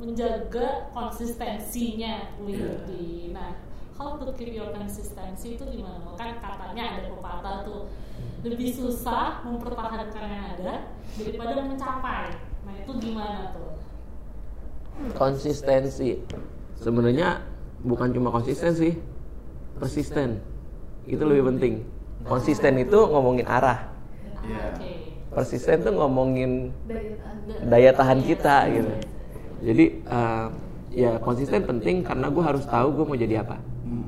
[0.00, 3.34] menjaga konsistensinya Windy.
[3.36, 3.58] Nah,
[3.98, 6.16] how to keep your consistency itu gimana?
[6.16, 7.80] Kan katanya ada pepatah tuh
[8.40, 10.88] lebih susah mempertahankan yang ada
[11.20, 12.32] daripada mencapai.
[12.64, 13.70] Nah, itu gimana tuh?
[15.16, 16.20] konsistensi
[16.80, 17.44] sebenarnya
[17.80, 18.96] bukan cuma konsisten sih
[19.76, 20.40] persisten
[21.04, 21.74] itu lebih penting
[22.24, 23.88] konsisten itu ngomongin arah
[24.40, 24.72] Iya.
[24.72, 24.92] Oke.
[25.30, 26.72] persisten tuh ngomongin
[27.68, 28.18] Daya tahan.
[28.20, 28.92] kita gitu
[29.60, 30.46] jadi eh,
[30.90, 34.06] ya konsisten penting karena gue harus tahu gue mau jadi apa Hmm.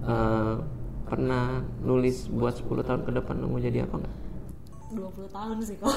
[0.00, 0.54] Eh,
[1.04, 4.14] pernah nulis buat 10 tahun ke depan lo mau jadi apa nggak
[4.90, 5.94] 20 tahun sih kok.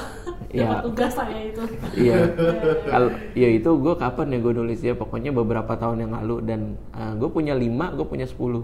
[0.54, 1.62] Dapat tugas saya itu.
[1.98, 2.30] iya.
[2.92, 4.94] Kalau ya itu gue kapan ya gue nulis ya?
[4.94, 6.60] Pokoknya beberapa tahun yang lalu dan
[7.18, 8.62] gue punya 5 gue punya 10 Eh,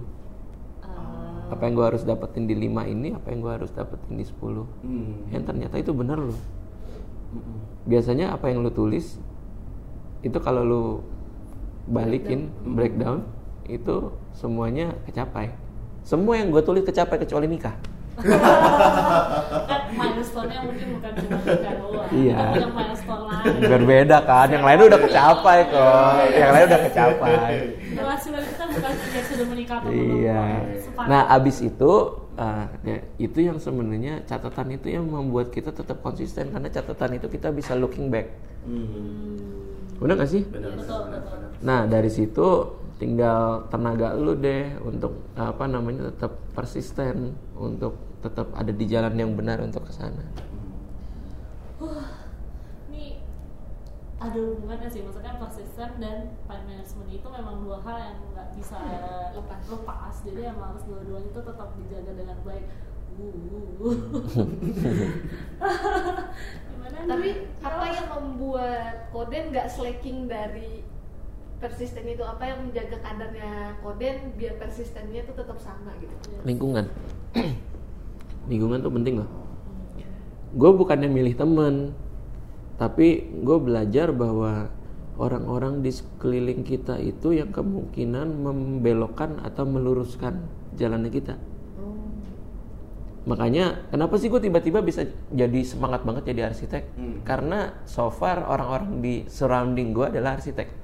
[1.50, 4.66] apa yang gue harus dapetin di 5 ini apa yang gue harus dapetin di 10
[4.86, 5.26] Hmm.
[5.34, 6.38] yang ternyata itu benar loh.
[7.30, 7.62] Hmm.
[7.86, 9.18] biasanya apa yang lu tulis
[10.22, 10.82] itu kalau lu
[11.86, 13.26] balikin breakdown.
[13.66, 15.54] itu semuanya kecapai.
[16.02, 17.78] Semua yang gue tulis kecapai kecuali nikah
[18.20, 22.08] kan milestone-nya mungkin bukan cuma nikah doang.
[22.10, 22.36] Iya.
[22.36, 23.68] Kita punya milestone lain.
[23.72, 27.34] berbeda kan yang lain udah kecapai kok yang lain udah kecapai
[27.96, 30.42] Penghasilan kita bukan ya sudah sudah menikah atau belum Iya.
[31.08, 31.92] Nah, abis itu
[32.36, 37.26] uh, ya, itu yang sebenarnya catatan itu yang membuat kita tetap konsisten karena catatan itu
[37.28, 38.32] kita bisa looking back.
[38.64, 39.40] Hmm.
[40.00, 40.42] Benar gak sih?
[40.48, 41.50] Benar, benar, benar.
[41.60, 42.46] Nah, dari situ
[43.00, 49.32] tinggal tenaga lu deh untuk apa namanya tetap persisten untuk tetap ada di jalan yang
[49.32, 50.20] benar untuk ke sana.
[52.92, 53.16] ini
[54.20, 58.76] ada hubungannya sih maksudnya persisten dan time management itu memang dua hal yang nggak bisa
[59.32, 62.68] lepas lepas jadi emang harus dua-duanya itu tetap dijaga dengan baik
[63.20, 63.92] Uh.
[66.70, 67.04] Gimana nih?
[67.04, 67.28] Tapi
[67.60, 70.80] apa yang membuat Koden nggak slacking dari
[71.60, 72.24] persisten itu?
[72.24, 76.14] Apa yang menjaga kadarnya Koden biar persistennya itu tetap sama gitu?
[76.42, 76.88] Lingkungan.
[78.50, 79.30] Lingkungan tuh penting loh.
[80.50, 81.94] Gue bukannya milih temen,
[82.74, 84.66] tapi gue belajar bahwa
[85.20, 90.42] orang-orang di sekeliling kita itu yang kemungkinan membelokkan atau meluruskan
[90.74, 91.38] jalannya kita.
[93.28, 96.84] Makanya kenapa sih gue tiba-tiba bisa jadi semangat banget jadi arsitek?
[96.96, 97.20] Hmm.
[97.20, 100.79] Karena so far orang-orang di surrounding gue adalah arsitek.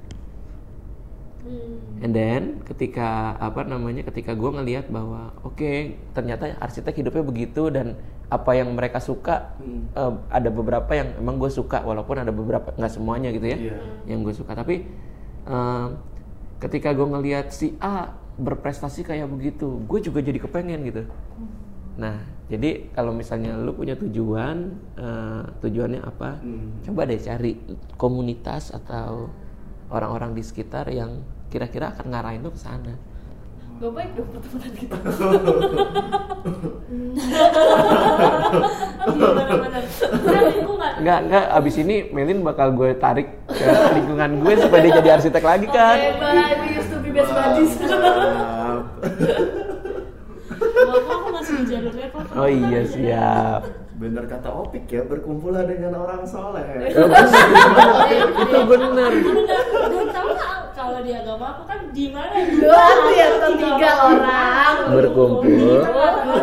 [1.47, 2.03] Hmm.
[2.03, 5.71] And then ketika apa namanya ketika gue ngelihat bahwa oke
[6.11, 7.95] ternyata arsitek hidupnya begitu dan
[8.27, 9.87] apa yang mereka suka Hmm.
[9.95, 13.77] eh, ada beberapa yang emang gue suka walaupun ada beberapa nggak semuanya gitu ya Iya.
[14.05, 14.83] yang gue suka tapi
[15.47, 15.87] eh,
[16.59, 21.03] ketika gue ngelihat si A berprestasi kayak begitu gue juga jadi kepengen gitu
[21.97, 26.83] nah jadi kalau misalnya lu punya tujuan eh, tujuannya apa Hmm.
[26.85, 27.57] coba deh cari
[27.97, 29.31] komunitas atau
[29.89, 32.93] orang-orang di sekitar yang kira-kira akan ngarahin lu ke sana
[33.77, 34.97] Gak baik dong pertemanan kita.
[40.97, 45.43] Enggak, enggak, abis ini Melin bakal gue tarik ke lingkungan gue supaya dia jadi arsitek
[45.45, 46.73] lagi kan Oke, bye.
[46.73, 47.77] Used to be best buddies.
[50.97, 53.61] Aku masih jalurnya kok Oh iya siap
[53.97, 56.65] Bener kata Opik ya, berkumpullah dengan orang soleh.
[56.97, 57.41] Oh, bener.
[58.45, 59.11] Itu bener
[59.97, 60.36] dan tahu nggak
[60.77, 64.75] kalau di agama aku kan di mana Dua tuh ya, tetap tiga orang.
[64.93, 65.81] Berkumpul.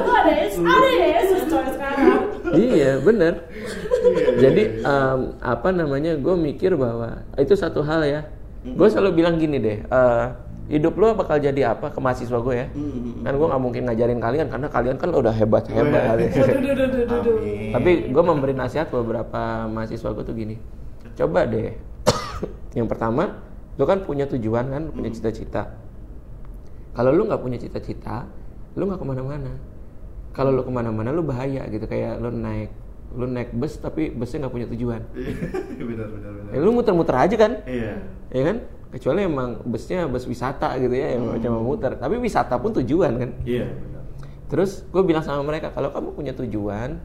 [0.03, 2.19] tuh ada Yesus ada Yesus coy sekarang
[2.51, 3.47] Iya bener
[4.43, 8.27] Jadi em, apa namanya gue mikir bahwa itu satu hal ya
[8.67, 10.25] Gue selalu bilang gini deh eh,
[10.65, 13.21] Hidup lo bakal jadi apa ke mahasiswa gue ya Hmm.
[13.23, 16.31] Kan gue nggak mungkin ngajarin kalian karena kalian kan udah hebat-hebat Amin.
[17.71, 20.57] Tapi gue memberi nasihat ke beberapa mahasiswa gue tuh gini,
[21.15, 21.77] coba deh.
[22.79, 23.44] yang pertama,
[23.75, 25.75] lu kan punya tujuan kan, punya cita-cita.
[26.95, 28.27] Kalau lu nggak punya cita-cita,
[28.79, 29.53] lu nggak ke mana-mana.
[30.31, 32.71] Kalau lu ke mana-mana, lu bahaya gitu kayak lu naik,
[33.15, 35.03] lu naik bus tapi busnya nggak punya tujuan.
[35.91, 36.51] bener bener bener.
[36.55, 37.93] Ya, lu muter-muter aja kan, Iya.
[38.31, 38.57] ya kan?
[38.95, 41.99] Kecuali emang busnya bus wisata gitu ya, yang cuma muter.
[41.99, 43.31] Tapi wisata pun tujuan kan.
[43.43, 44.03] Iya bener.
[44.47, 47.03] Terus gue bilang sama mereka kalau kamu punya tujuan,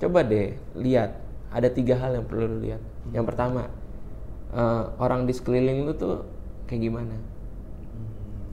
[0.00, 1.20] coba deh lihat
[1.52, 2.80] ada tiga hal yang perlu lu lihat.
[3.12, 3.68] Yang pertama
[4.52, 6.26] eh, orang di sekeliling lu tuh
[6.68, 7.16] kayak gimana,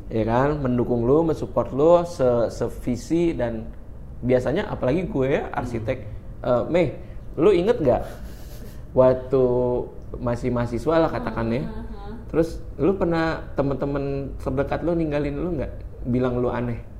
[0.07, 0.61] ya kan?
[0.61, 3.67] Mendukung lu, mensupport lu, se sevisi dan
[4.21, 5.97] biasanya apalagi gue ya arsitek,
[6.45, 6.95] eh, Mei,
[7.35, 8.03] lu inget nggak
[8.95, 9.43] waktu
[10.19, 11.67] masih mahasiswa lah katakannya,
[12.29, 15.71] terus lu pernah temen-temen terdekat lu ninggalin lu nggak,
[16.07, 16.91] bilang lu aneh?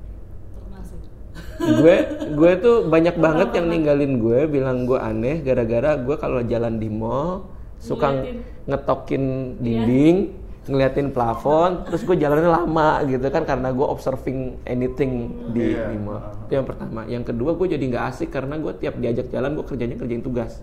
[1.62, 1.96] gue
[2.34, 6.90] gue tuh banyak banget yang ninggalin gue bilang gue aneh gara-gara gue kalau jalan di
[6.90, 7.46] mall
[7.78, 8.36] suka Ngeliatin.
[8.64, 9.24] Ngetokin
[9.58, 10.16] dinding
[10.62, 15.12] ngeliatin plafon terus gue jalannya lama gitu kan karena gue observing anything
[15.50, 15.90] di, Iya.
[15.90, 19.26] di mall itu yang pertama yang kedua gue jadi nggak asik karena gue tiap diajak
[19.28, 20.62] jalan gue kerjanya kerjain tugas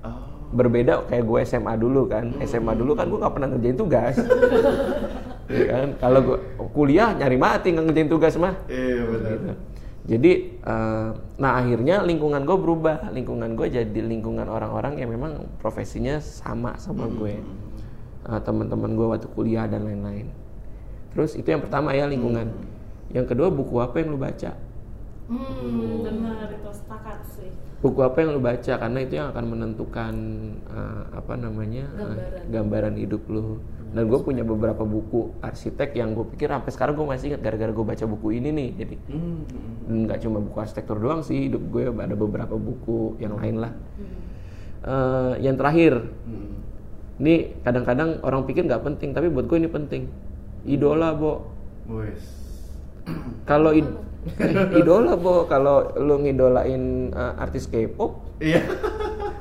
[0.00, 0.16] Oh.
[0.50, 4.14] berbeda kayak gue SMA dulu kan SMA dulu kan gue nggak pernah ngerjain tugas
[5.50, 6.38] ya kan kalau gue
[6.70, 9.30] kuliah nyari mati nggak ngerjain tugas mah Iya bener.
[9.34, 9.52] gitu.
[10.08, 13.12] Jadi, eh, nah akhirnya lingkungan gue berubah.
[13.12, 17.36] Lingkungan gue jadi lingkungan orang-orang yang memang profesinya sama sama gue.
[18.28, 20.32] Eh, Teman-teman gue waktu kuliah dan lain-lain.
[21.12, 22.48] Terus itu yang pertama ya lingkungan.
[23.10, 24.52] Yang kedua buku apa yang lu baca?
[25.30, 28.72] hmm benar itu sepakat sih Buku apa yang lu baca?
[28.76, 30.14] Karena itu yang akan menentukan
[30.68, 32.42] eh, apa namanya Gambaran.
[32.50, 33.56] gambaran hidup lu.
[33.90, 37.68] Dan gue punya beberapa buku arsitek yang gue pikir sampai sekarang gue masih ingat gara-gara
[37.68, 38.68] gue baca buku ini nih.
[38.76, 39.42] Jadi Hmm.
[40.06, 43.72] nggak cuma buku arsitektur doang sih hidup gue ada beberapa buku yang lain lah
[44.80, 45.92] Eh, yang terakhir
[46.24, 46.56] Hmm.
[47.18, 50.08] ini kadang-kadang orang pikir nggak penting tapi buat gue ini penting
[50.64, 51.44] idola bo
[53.44, 53.98] kalau id-
[54.78, 58.64] idola bo kalau lu ngidolain eh, artis K-pop Iya.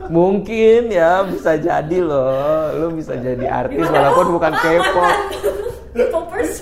[0.07, 2.71] Mungkin ya bisa jadi loh.
[2.79, 5.15] Lu bisa jadi artis walaupun bukan K-pop.
[6.13, 6.53] Popers.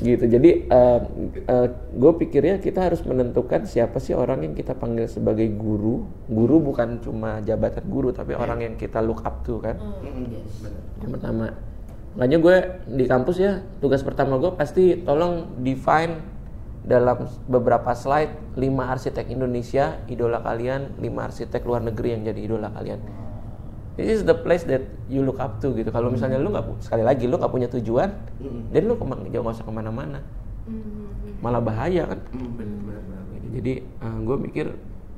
[0.00, 0.64] gitu jadi
[1.92, 6.08] gue pikirnya kita harus menentukan siapa sih orang yang kita panggil sebagai guru.
[6.24, 9.76] Guru bukan cuma jabatan guru tapi orang yang kita look up to kan?
[9.76, 10.80] Mm-mm, bener.
[11.04, 11.46] yang pertama.
[12.16, 12.56] Makanya gue
[12.96, 16.39] di kampus ya tugas pertama gue pasti tolong define
[16.80, 22.72] dalam beberapa slide lima arsitek Indonesia idola kalian lima arsitek luar negeri yang jadi idola
[22.72, 23.00] kalian.
[24.00, 25.92] This is the place that you look up to gitu.
[25.92, 28.08] Kalau misalnya lu nggak sekali lagi lu nggak punya tujuan
[28.72, 30.20] dan lu ke mana jauh nggak usah ke mana-mana
[31.40, 32.20] malah bahaya kan?
[32.36, 33.22] Mm, bener, bener, bener.
[33.32, 33.46] Gitu.
[33.56, 33.74] jadi
[34.24, 34.66] gue mikir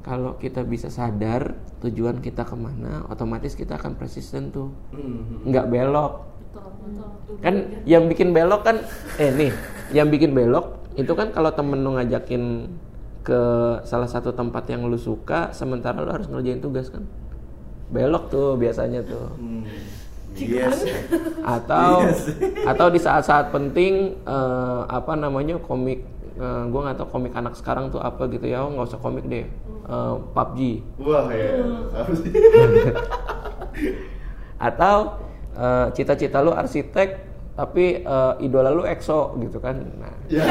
[0.03, 4.70] kalau kita bisa sadar tujuan kita ke mana otomatis kita akan persisten tuh.
[4.94, 6.12] Mm, nggak belok.
[6.51, 7.09] Betul betul.
[7.42, 7.55] Kan
[7.87, 8.83] yang bikin belok kan
[9.18, 9.53] eh nih
[9.94, 12.68] yang bikin belok itu kan kalau temen lu ngajakin
[13.22, 13.40] ke
[13.87, 17.07] salah satu tempat yang lu suka sementara lu harus ngerjain tugas kan
[17.92, 19.64] belok tuh biasanya tuh mm.
[20.33, 20.88] Yes.
[21.44, 22.35] atau Iya sih.
[22.64, 26.00] atau di saat-saat penting eh, apa namanya komik
[26.40, 29.28] eh, gue nggak tahu komik anak sekarang tuh apa gitu ya oh, nggak usah komik
[29.28, 29.44] deh
[29.83, 31.59] Eh, PUBG Wah ya.
[34.70, 35.18] Atau
[35.59, 39.77] eh, cita-cita lu arsitek tapi eh, idola lu EXO gitu kan?
[40.01, 40.45] Nah, Ya.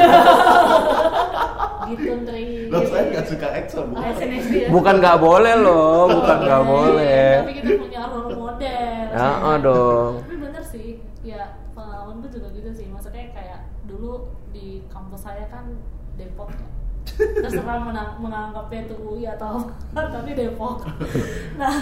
[1.82, 3.80] gitu Ndri Loh, saya nggak suka EXO.
[3.90, 3.94] Bu.
[3.98, 7.30] Ah, SNSD ya bukan nggak boleh loh bukan nggak boleh.
[7.42, 9.02] tapi kita punya role model.
[9.12, 10.12] Ya oh dong.
[10.22, 10.88] Tapi bener sih
[11.22, 11.42] ya
[11.74, 12.86] pengalaman gue juga gitu sih.
[12.88, 15.74] Maksudnya kayak dulu di kampus saya kan
[16.14, 16.71] Depok ya
[17.14, 20.86] terserah menang- menganggapnya itu UI atau apa tapi Depok.
[21.54, 21.74] Nah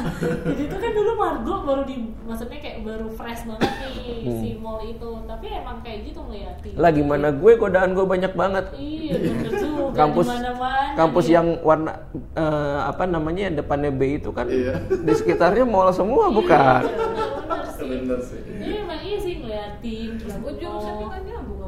[0.45, 4.37] jadi itu kan dulu Margo baru di maksudnya kayak baru fresh banget nih Hmm.
[4.37, 5.11] si mall itu.
[5.25, 6.75] Tapi emang kayak gitu ngeliatin.
[6.75, 8.65] Lah gimana gue godaan gue banyak banget.
[8.73, 11.93] Iya bener juga kampus di mana-mana kampus yang warna
[12.33, 12.51] eh,
[12.83, 14.75] apa namanya depannya B itu kan Iya.
[14.89, 16.83] di sekitarnya mall semua bukan?
[16.83, 17.07] Iya,
[17.41, 17.87] bener sih.
[17.87, 18.41] Bener sih.
[18.41, 20.11] Jadi emang iya sih ngeliatin.
[20.21, 21.60] Lah gue jurusan kan nyambung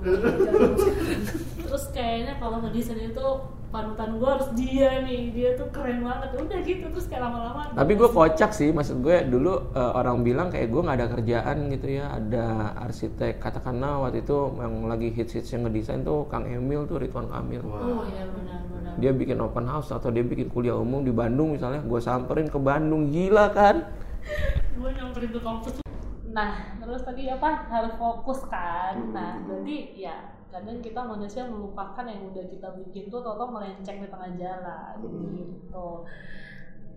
[1.63, 3.27] terus kayaknya kalau ngedesain itu
[3.73, 5.33] panutan gue harus dia nih.
[5.33, 6.37] Dia tuh keren banget.
[6.37, 8.69] Udah gitu terus kayak lama-lama tapi gue kocak sih.
[8.69, 12.13] Maksud gue dulu eh, orang bilang kayak gue nggak ada kerjaan gitu ya.
[12.13, 17.01] Ada arsitek katakanlah waktu itu yang lagi hits hits yang ngedesain tuh Kang Emil tuh
[17.01, 17.65] Ridwan Kamil.
[17.65, 21.81] Oh iya benar-benar dia bikin open house atau dia bikin kuliah umum di Bandung misalnya.
[21.81, 23.09] Gue samperin ke Bandung.
[23.09, 23.89] Gila kan?
[24.77, 25.82] Gue nyamperin ke kampus
[26.33, 27.69] nah terus tadi apa?
[27.69, 29.13] Harus fokus kan?
[29.13, 30.17] Nah berarti ya
[30.49, 34.97] kadang kita manusia melupakan yang udah kita bikin tuh tau melenceng di tengah jalan
[35.33, 36.05] gitu.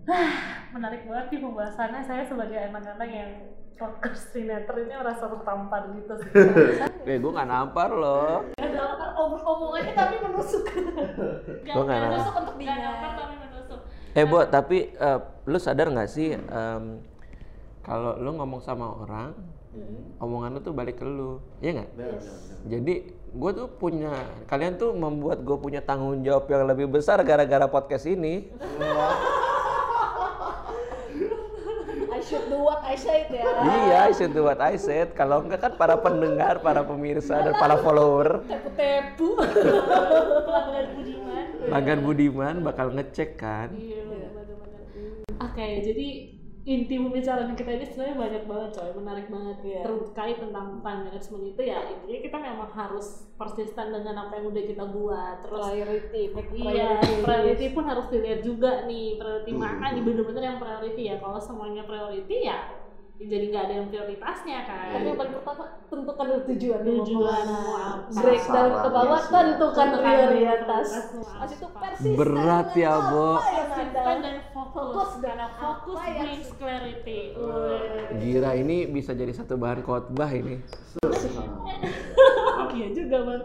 [0.06, 0.32] Hah,
[0.70, 2.00] menarik banget nih pembahasannya.
[2.06, 3.30] Saya sebagai anak-anak yang
[3.76, 6.30] procrastinator ini merasa tertampar gitu sih.
[7.10, 8.42] Eh gue nggak nampar loh.
[8.58, 10.64] Ada Om- omongannya tapi menusuk.
[11.66, 12.12] Gua nggak nampar.
[12.12, 12.74] Menusuk untuk dia.
[12.74, 13.80] nampar tapi menusuk.
[14.16, 16.82] Eh Bo tapi eh, lu sadar nggak sih em,
[17.86, 19.30] kalau lu ngomong sama orang
[20.18, 22.18] omongan lu tuh balik ke lu iya nggak bener.
[22.66, 24.10] Jadi gue tuh punya
[24.50, 28.50] kalian tuh membuat gue punya tanggung jawab yang lebih besar gara-gara podcast ini.
[32.10, 35.14] I should do what I said ya Iya, I should do what I said.
[35.14, 39.38] Kalau enggak kan para pendengar, para pemirsa dan para follower, tepu-tepu
[40.42, 43.70] pelanggan budiman Lagan Budiman bakal ngecek kan.
[43.78, 44.46] Iya benar-benar.
[45.38, 46.35] Oke, jadi
[46.66, 49.56] inti pembicaraan kita ini sebenarnya banyak banget coy, menarik banget.
[49.62, 49.80] Iya.
[49.86, 53.06] terkait tentang time management itu ya intinya kita memang harus
[53.38, 55.36] persisten dengan apa yang udah kita buat.
[55.46, 56.34] Terus priority Iya,
[56.98, 57.22] priority.
[57.22, 59.14] priority pun harus dilihat juga nih.
[59.14, 59.62] Priority Hmm.
[59.62, 60.02] mana nih?
[60.02, 61.16] Bener-bener yang priority ya.
[61.22, 62.58] Kalau semuanya priority ya
[63.16, 64.92] jadi nggak ada yang prioritasnya kan.
[64.92, 68.12] Tapi yang paling pertama tentukan dulu tujuan Tujuan mau apa.
[68.12, 69.88] breakdown ke bawah tentukan Tentukan
[70.28, 70.86] prioritas.
[71.24, 73.40] Mas itu persisten Berat ya, Bo.
[73.40, 74.20] Konsisten ada.
[74.20, 75.10] dan fokus, Fokus
[75.56, 77.20] fokus brings clarity.
[78.20, 80.60] Gira ini bisa jadi satu bahan khotbah ini.
[82.76, 83.42] iya juga banget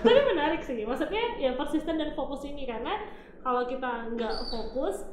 [0.00, 2.96] tapi menarik sih maksudnya ya persisten dan fokus ini karena
[3.44, 5.04] kalau kita nggak fokus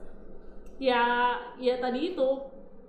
[0.80, 2.30] ya ya tadi itu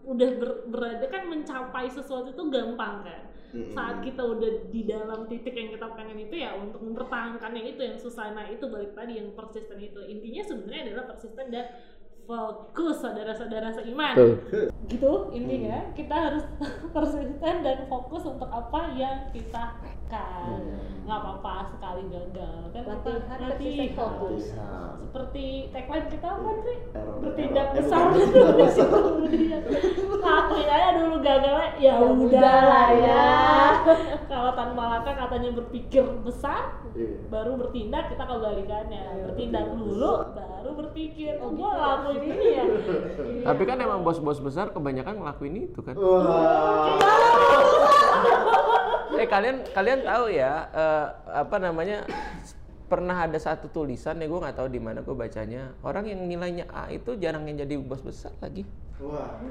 [0.09, 3.23] udah ber- berada kan mencapai sesuatu itu gampang kan?
[3.49, 3.73] Mm-mm.
[3.73, 7.81] saat kita udah di dalam titik yang kita pengen itu ya untuk mempertahankan yang itu
[7.81, 8.29] yang susah.
[8.37, 10.05] Nah itu balik tadi yang persisten itu.
[10.05, 11.65] Intinya sebenarnya adalah persisten dan
[12.29, 14.13] fokus saudara-saudara seiman.
[14.13, 14.69] Tuh.
[14.85, 15.81] gitu intinya.
[15.97, 16.45] Kita harus
[16.95, 19.81] persisten dan fokus untuk apa yang kita
[20.13, 20.61] kan.
[21.09, 22.69] Nggak apa-apa sekali gagal.
[22.77, 24.45] Kan Latihan, persisten, fokus.
[25.09, 26.79] Seperti tagline kita apa sih
[27.25, 28.05] bertindak besar.
[28.13, 29.63] Kemudian
[30.21, 31.69] lakuin aja dulu gagalnya?
[31.81, 33.09] Ya Ya udah udah lah lah ya.
[33.09, 33.25] ya.
[34.31, 37.31] kalau Tan Malaka katanya berpikir besar Iya.
[37.31, 41.85] baru bertindak kita kebalikannya bertindak dulu baru berpikir oh gua gitu.
[41.85, 42.65] lakuin ini ya
[43.49, 45.95] Tapi kan emang bos-bos besar kebanyakan ngelakuin itu kan.
[45.95, 46.99] Wah.
[49.13, 52.07] eh kalian kalian tahu ya eh, apa namanya
[52.87, 56.71] pernah ada satu tulisan ya gue nggak tahu di mana gue bacanya orang yang nilainya
[56.71, 58.63] A itu jarang yang jadi bos besar lagi
[59.03, 59.43] Wah.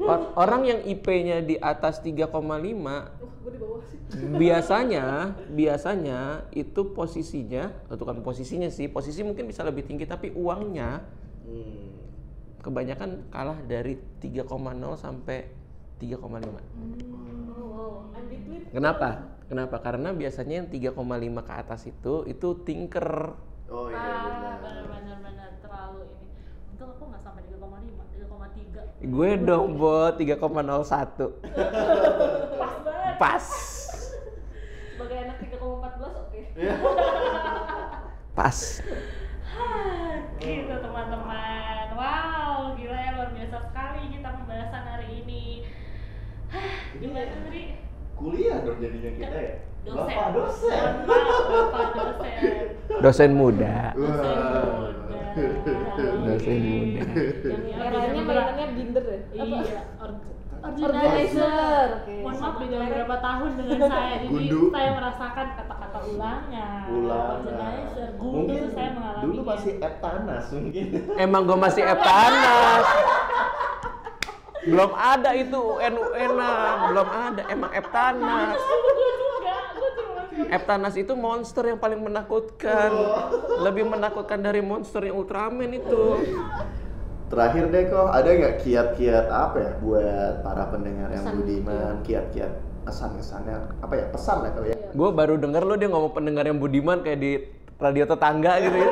[0.00, 3.04] Or- orang yang IP-nya di atas 3,5 Wah,
[3.38, 4.00] gue di bawah sih.
[4.34, 5.06] biasanya
[5.46, 6.20] biasanya
[6.50, 11.04] itu posisinya atau bukan posisinya sih posisi mungkin bisa lebih tinggi tapi uangnya
[11.52, 11.92] Hmm.
[12.64, 14.48] kebanyakan kalah dari 3,0
[14.96, 15.52] sampai
[16.00, 16.16] 3,5
[17.52, 18.16] Oh, wow.
[18.72, 19.28] Kenapa?
[19.46, 19.76] kenapa?
[19.84, 23.36] Karena biasanya yang 3,5 ke atas itu itu tinker.
[23.68, 24.56] Oh iya ah benar.
[24.64, 26.26] benar benar benar terlalu ini.
[26.72, 30.40] Untung aku nggak sampai 3,5 3,3 gue dong bot 3,01
[32.56, 33.14] pas banget.
[33.20, 33.44] Pas.
[34.94, 36.40] Sebagai anak 3,14 oke.
[38.32, 38.56] pas
[47.04, 47.62] Tadi
[48.14, 49.54] Kuliah dong jadinya kita ya.
[49.82, 50.90] dosen Bapak dosen.
[51.02, 55.20] Bapak, bapak dosen dosen muda dosen muda
[56.22, 57.02] Dosen muda.
[57.42, 59.18] yang Eranya mainannya binder ya?
[59.34, 60.30] Iya or-
[60.62, 62.06] Organizer.
[62.22, 64.60] Mohon maaf beda beberapa tahun dengan saya, jadi Gundu.
[64.70, 67.34] saya merasakan kata-kata ulangan, Ulangan.
[67.34, 69.24] organizer, gundu Mungkin saya mengalami.
[69.26, 70.86] dulu masih app tanas mungkin.
[71.18, 72.84] emang gue masih Eptanas
[74.62, 76.32] belum ada itu UN UN
[76.88, 78.60] belum ada emang Eptanas.
[80.52, 82.90] Eptanas itu monster yang paling menakutkan.
[83.60, 86.20] Lebih menakutkan dari monster yang Ultraman itu.
[87.32, 92.52] Terakhir deh kok, ada nggak kiat-kiat apa ya buat para pendengar yang Pesan, budiman, kiat-kiat
[92.82, 94.78] kesan-kesannya apa ya pesan lah kali ya?
[94.90, 97.38] gue baru denger lo dia ngomong pendengar yang budiman kayak di
[97.78, 98.90] radio tetangga gitu ya.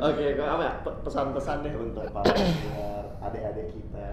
[0.00, 0.72] Oke, kok apa ya?
[0.82, 2.32] Pe- pesan-pesan deh untuk para
[3.18, 4.08] adik-adik kita,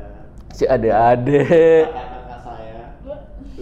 [0.56, 1.42] si ade-ade
[1.90, 2.80] kakak-kakak saya.
[3.04, 3.18] Gue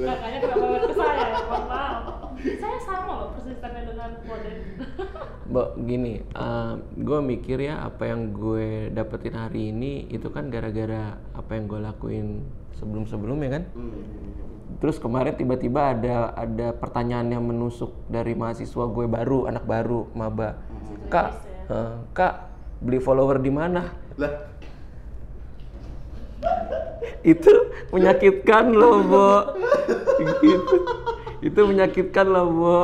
[0.05, 1.39] kakaknya kenapa ke saya, ya?
[1.45, 2.01] mohon maaf.
[2.43, 4.57] Saya sama loh persistennya dengan Poden.
[5.53, 6.13] Mbak gini,
[6.97, 11.79] gue mikir ya apa yang gue dapetin hari ini itu kan gara-gara apa yang gue
[11.79, 12.27] lakuin
[12.75, 13.63] sebelum-sebelumnya kan.
[13.77, 14.01] Hmm.
[14.81, 20.57] Terus kemarin tiba-tiba ada ada pertanyaan yang menusuk dari mahasiswa gue baru, anak baru, maba.
[21.07, 21.29] Kak,
[21.69, 22.33] eh, kak
[22.81, 23.93] beli follower di mana?
[24.17, 24.33] Lah,
[27.23, 27.51] Itu
[27.89, 29.29] menyakitkan loh, Bo.
[30.43, 30.75] gitu.
[31.39, 32.79] Itu menyakitkan loh, Bo.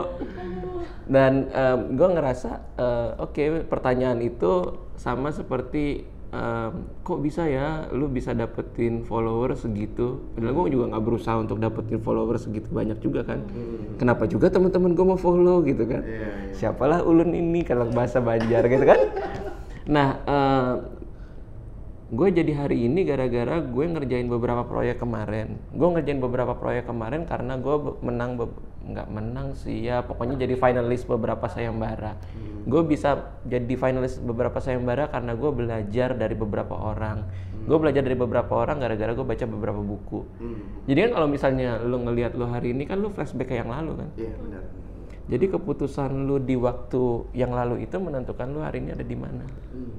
[1.06, 1.50] Dan
[1.90, 4.52] gue ngerasa, eh, oke pertanyaan itu
[4.96, 11.02] sama seperti em, kok bisa ya lu bisa dapetin follower segitu padahal gue juga nggak
[11.02, 13.42] berusaha untuk dapetin follower segitu banyak juga kan
[13.98, 16.54] kenapa juga teman-teman gue mau follow gitu kan Iya, iya.
[16.54, 19.02] siapalah ulun ini kalau bahasa Banjar gitu kan
[19.90, 20.22] nah
[22.10, 27.30] gue jadi hari ini gara-gara gue ngerjain beberapa proyek kemarin gue ngerjain beberapa proyek kemarin
[27.30, 28.58] karena gue menang be-
[28.90, 32.18] nggak menang sih ya pokoknya jadi finalis beberapa sayembara
[32.66, 37.30] gue bisa jadi finalis beberapa sayembara karena gue belajar dari beberapa orang
[37.70, 40.90] gue belajar dari beberapa orang gara-gara gue baca beberapa buku hmm.
[40.90, 44.02] jadi kan kalau misalnya lu ngelihat lu hari ini kan lu flashback ke yang lalu
[44.02, 44.66] kan iya benar.
[45.30, 49.46] jadi keputusan lu di waktu yang lalu itu menentukan lu hari ini ada di mana.
[49.46, 49.94] Hmm.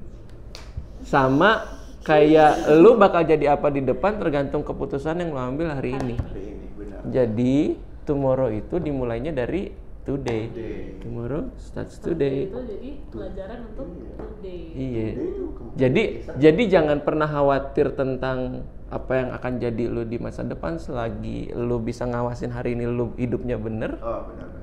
[1.07, 6.15] Sama kayak lu bakal jadi apa di depan tergantung keputusan yang lu ambil hari ini.
[6.17, 6.99] Hari ini benar.
[7.09, 7.55] Jadi
[8.05, 9.69] tomorrow itu dimulainya dari
[10.01, 10.43] today.
[10.49, 10.81] Today.
[11.05, 12.49] Tomorrow starts today.
[12.49, 13.87] Itu jadi pelajaran untuk
[14.17, 14.61] today.
[14.73, 15.07] Iya.
[15.13, 16.03] Today kemungkinan Jadi
[16.41, 21.79] jadi jangan pernah khawatir tentang apa yang akan jadi lu di masa depan selagi lu
[21.79, 23.95] bisa ngawasin hari ini lu hidupnya bener.
[24.03, 24.60] Oh benar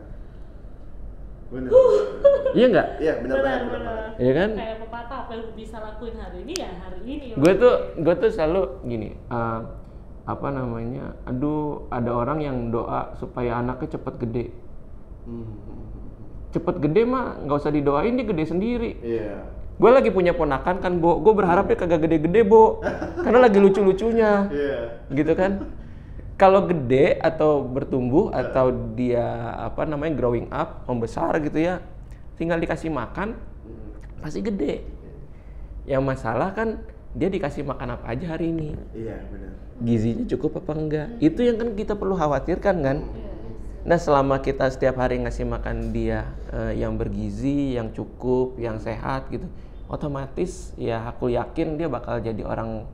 [1.49, 1.71] Benar.
[2.49, 2.89] Iya nggak?
[2.97, 3.61] Iya benar benar.
[4.17, 4.51] Iya kan?
[4.57, 7.27] Kayak pepatah apa yang bisa lakuin hari ini ya hari ini.
[7.37, 9.61] gue tuh gue tuh selalu gini uh,
[10.25, 14.47] apa namanya aduh ada orang yang doa supaya anaknya cepet gede
[15.29, 15.45] Hmm.
[16.51, 19.45] cepet gede mah nggak usah didoain dia gede sendiri Iya.
[19.77, 22.81] gue lagi punya ponakan kan bo gue berharap dia kagak gede-gede bo
[23.25, 24.81] karena lagi lucu-lucunya Iya.
[25.13, 25.69] gitu kan
[26.39, 31.83] kalau gede atau bertumbuh atau dia apa namanya growing up membesar gitu ya
[32.39, 33.35] tinggal dikasih makan
[34.23, 34.87] pasti gede.
[35.85, 36.79] Yang masalah kan
[37.17, 38.79] dia dikasih makan apa aja hari ini?
[38.95, 39.53] Iya benar.
[39.79, 41.09] gizinya cukup apa enggak?
[41.19, 42.99] Itu yang kan kita perlu khawatirkan kan?
[43.87, 49.27] Nah selama kita setiap hari ngasih makan dia eh, yang bergizi yang cukup yang sehat
[49.35, 49.47] gitu
[49.89, 52.85] otomatis ya aku yakin dia bakal jadi orang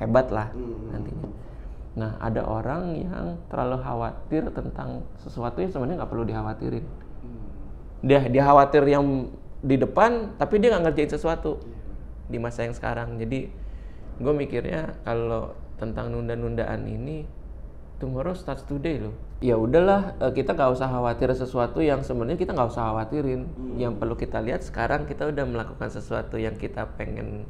[0.00, 0.94] hebat lah Hmm.
[0.94, 1.28] nantinya
[1.98, 6.86] nah ada orang yang terlalu khawatir tentang sesuatu yang sebenarnya nggak perlu dikhawatirin
[7.18, 7.50] Hmm.
[8.06, 9.26] dia dia khawatir yang
[9.58, 11.58] di depan tapi dia nggak ngerjain sesuatu
[12.30, 13.50] di masa yang sekarang jadi
[14.22, 17.26] gue mikirnya kalau tentang nunda-nundaan ini
[17.98, 19.14] tomorrow starts today loh.
[19.38, 23.46] Ya udahlah, eh, kita nggak usah khawatir sesuatu yang sebenarnya kita nggak usah khawatirin.
[23.78, 27.46] Yang perlu kita lihat sekarang kita udah melakukan sesuatu yang kita pengen,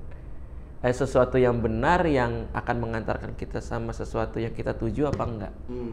[0.78, 5.54] eh sesuatu yang benar yang akan mengantarkan kita sama sesuatu yang kita tuju apa enggak.
[5.66, 5.90] Hmm.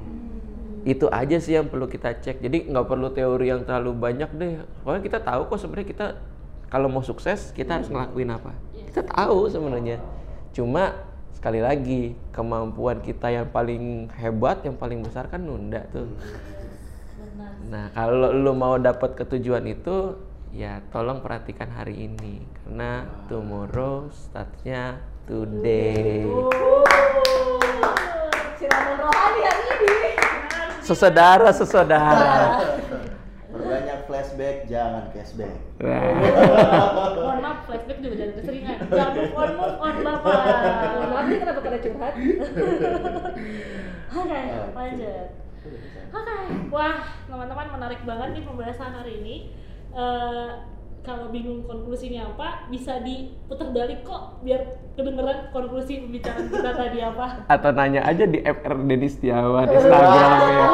[0.85, 2.45] Itu aja sih yang perlu kita cek.
[2.45, 4.61] Jadi nggak perlu teori yang terlalu banyak deh.
[4.85, 6.07] Pokoknya kita tahu kok sebenarnya kita
[6.69, 8.53] kalau mau sukses kita harus ngelakuin apa.
[8.93, 9.97] Kita tahu sebenarnya.
[10.53, 10.93] Cuma
[11.33, 16.05] sekali lagi kemampuan kita yang paling hebat, yang paling besar kan nunda tuh.
[17.17, 20.13] benar Nah kalau lu mau dapat ketujuan itu,
[20.55, 26.23] ya tolong perhatikan hari ini karena tomorrow startnya today.
[28.55, 30.11] Siraman rohani hari ini.
[30.79, 32.23] Sesaudara sesaudara.
[33.51, 35.59] Perbanyak flashback, jangan cashback.
[35.75, 40.39] Mohon maaf flashback juga jangan keseringan jangan move on move on bapak
[40.95, 42.13] Mohon maaf nih kenapa pada curhat.
[44.15, 44.41] oke
[44.71, 45.27] lanjut
[46.15, 46.37] Oke,
[46.71, 46.95] wah
[47.27, 49.35] teman-teman menarik banget nih pembahasan hari ini.
[49.95, 50.47] Eh,
[51.07, 54.59] kalau bingung konklusinya apa, bisa diputar balik kok biar
[54.99, 57.47] kedengeran konklusi pembicaraan kita tadi apa.
[57.47, 60.67] Atau nanya aja di FR Denny Setiawan Instagram ya.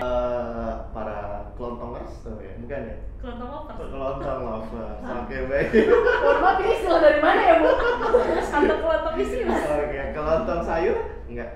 [0.00, 2.52] Eh, para kelontongers, tuh ya?
[2.60, 2.96] bukan ya?
[3.24, 3.78] Kelontong lovers.
[3.88, 5.00] Kelontong lovers.
[5.00, 5.68] Oke baik.
[6.20, 7.70] Mohon maaf ini istilah dari mana ya, Bu?
[8.60, 9.64] Atau kelontong isi mas.
[9.64, 10.98] Oke, kelontong sayur?
[11.24, 11.50] Enggak.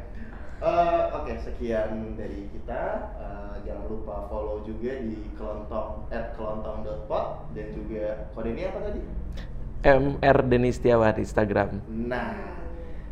[0.64, 2.82] Eh, Oke, sekian dari kita.
[3.20, 9.00] Eh, jangan lupa follow juga di kelontong at kelontong.pod dan juga kode ini apa tadi?
[9.84, 11.84] MR Denny Setiawan Instagram.
[11.88, 12.56] Nah,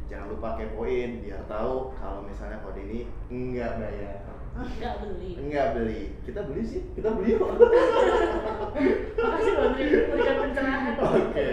[0.09, 4.33] jangan lupa kepoin biar tahu kalau misalnya kode ini enggak bayar.
[4.53, 5.31] Enggak beli.
[5.41, 6.03] Enggak beli.
[6.29, 6.83] Kita beli sih.
[6.93, 7.45] Kita beli yuk.
[9.17, 10.95] Makasih loh Dri, memberikan pencerahan.
[11.01, 11.49] Oke.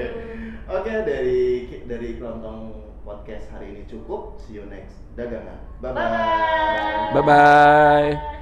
[0.69, 1.41] Oke, dari
[1.87, 4.35] dari kelontong podcast hari ini cukup.
[4.43, 5.59] See you next dagangan.
[5.79, 6.03] Bye bye.
[6.03, 7.11] Bye.
[7.15, 8.38] Bye bye.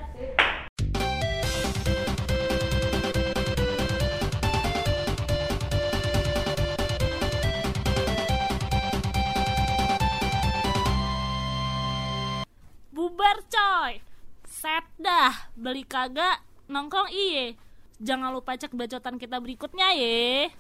[14.97, 17.55] Dah, beli kagak nongkrong iye.
[17.97, 20.53] Jangan lupa cek bacotan kita berikutnya ye.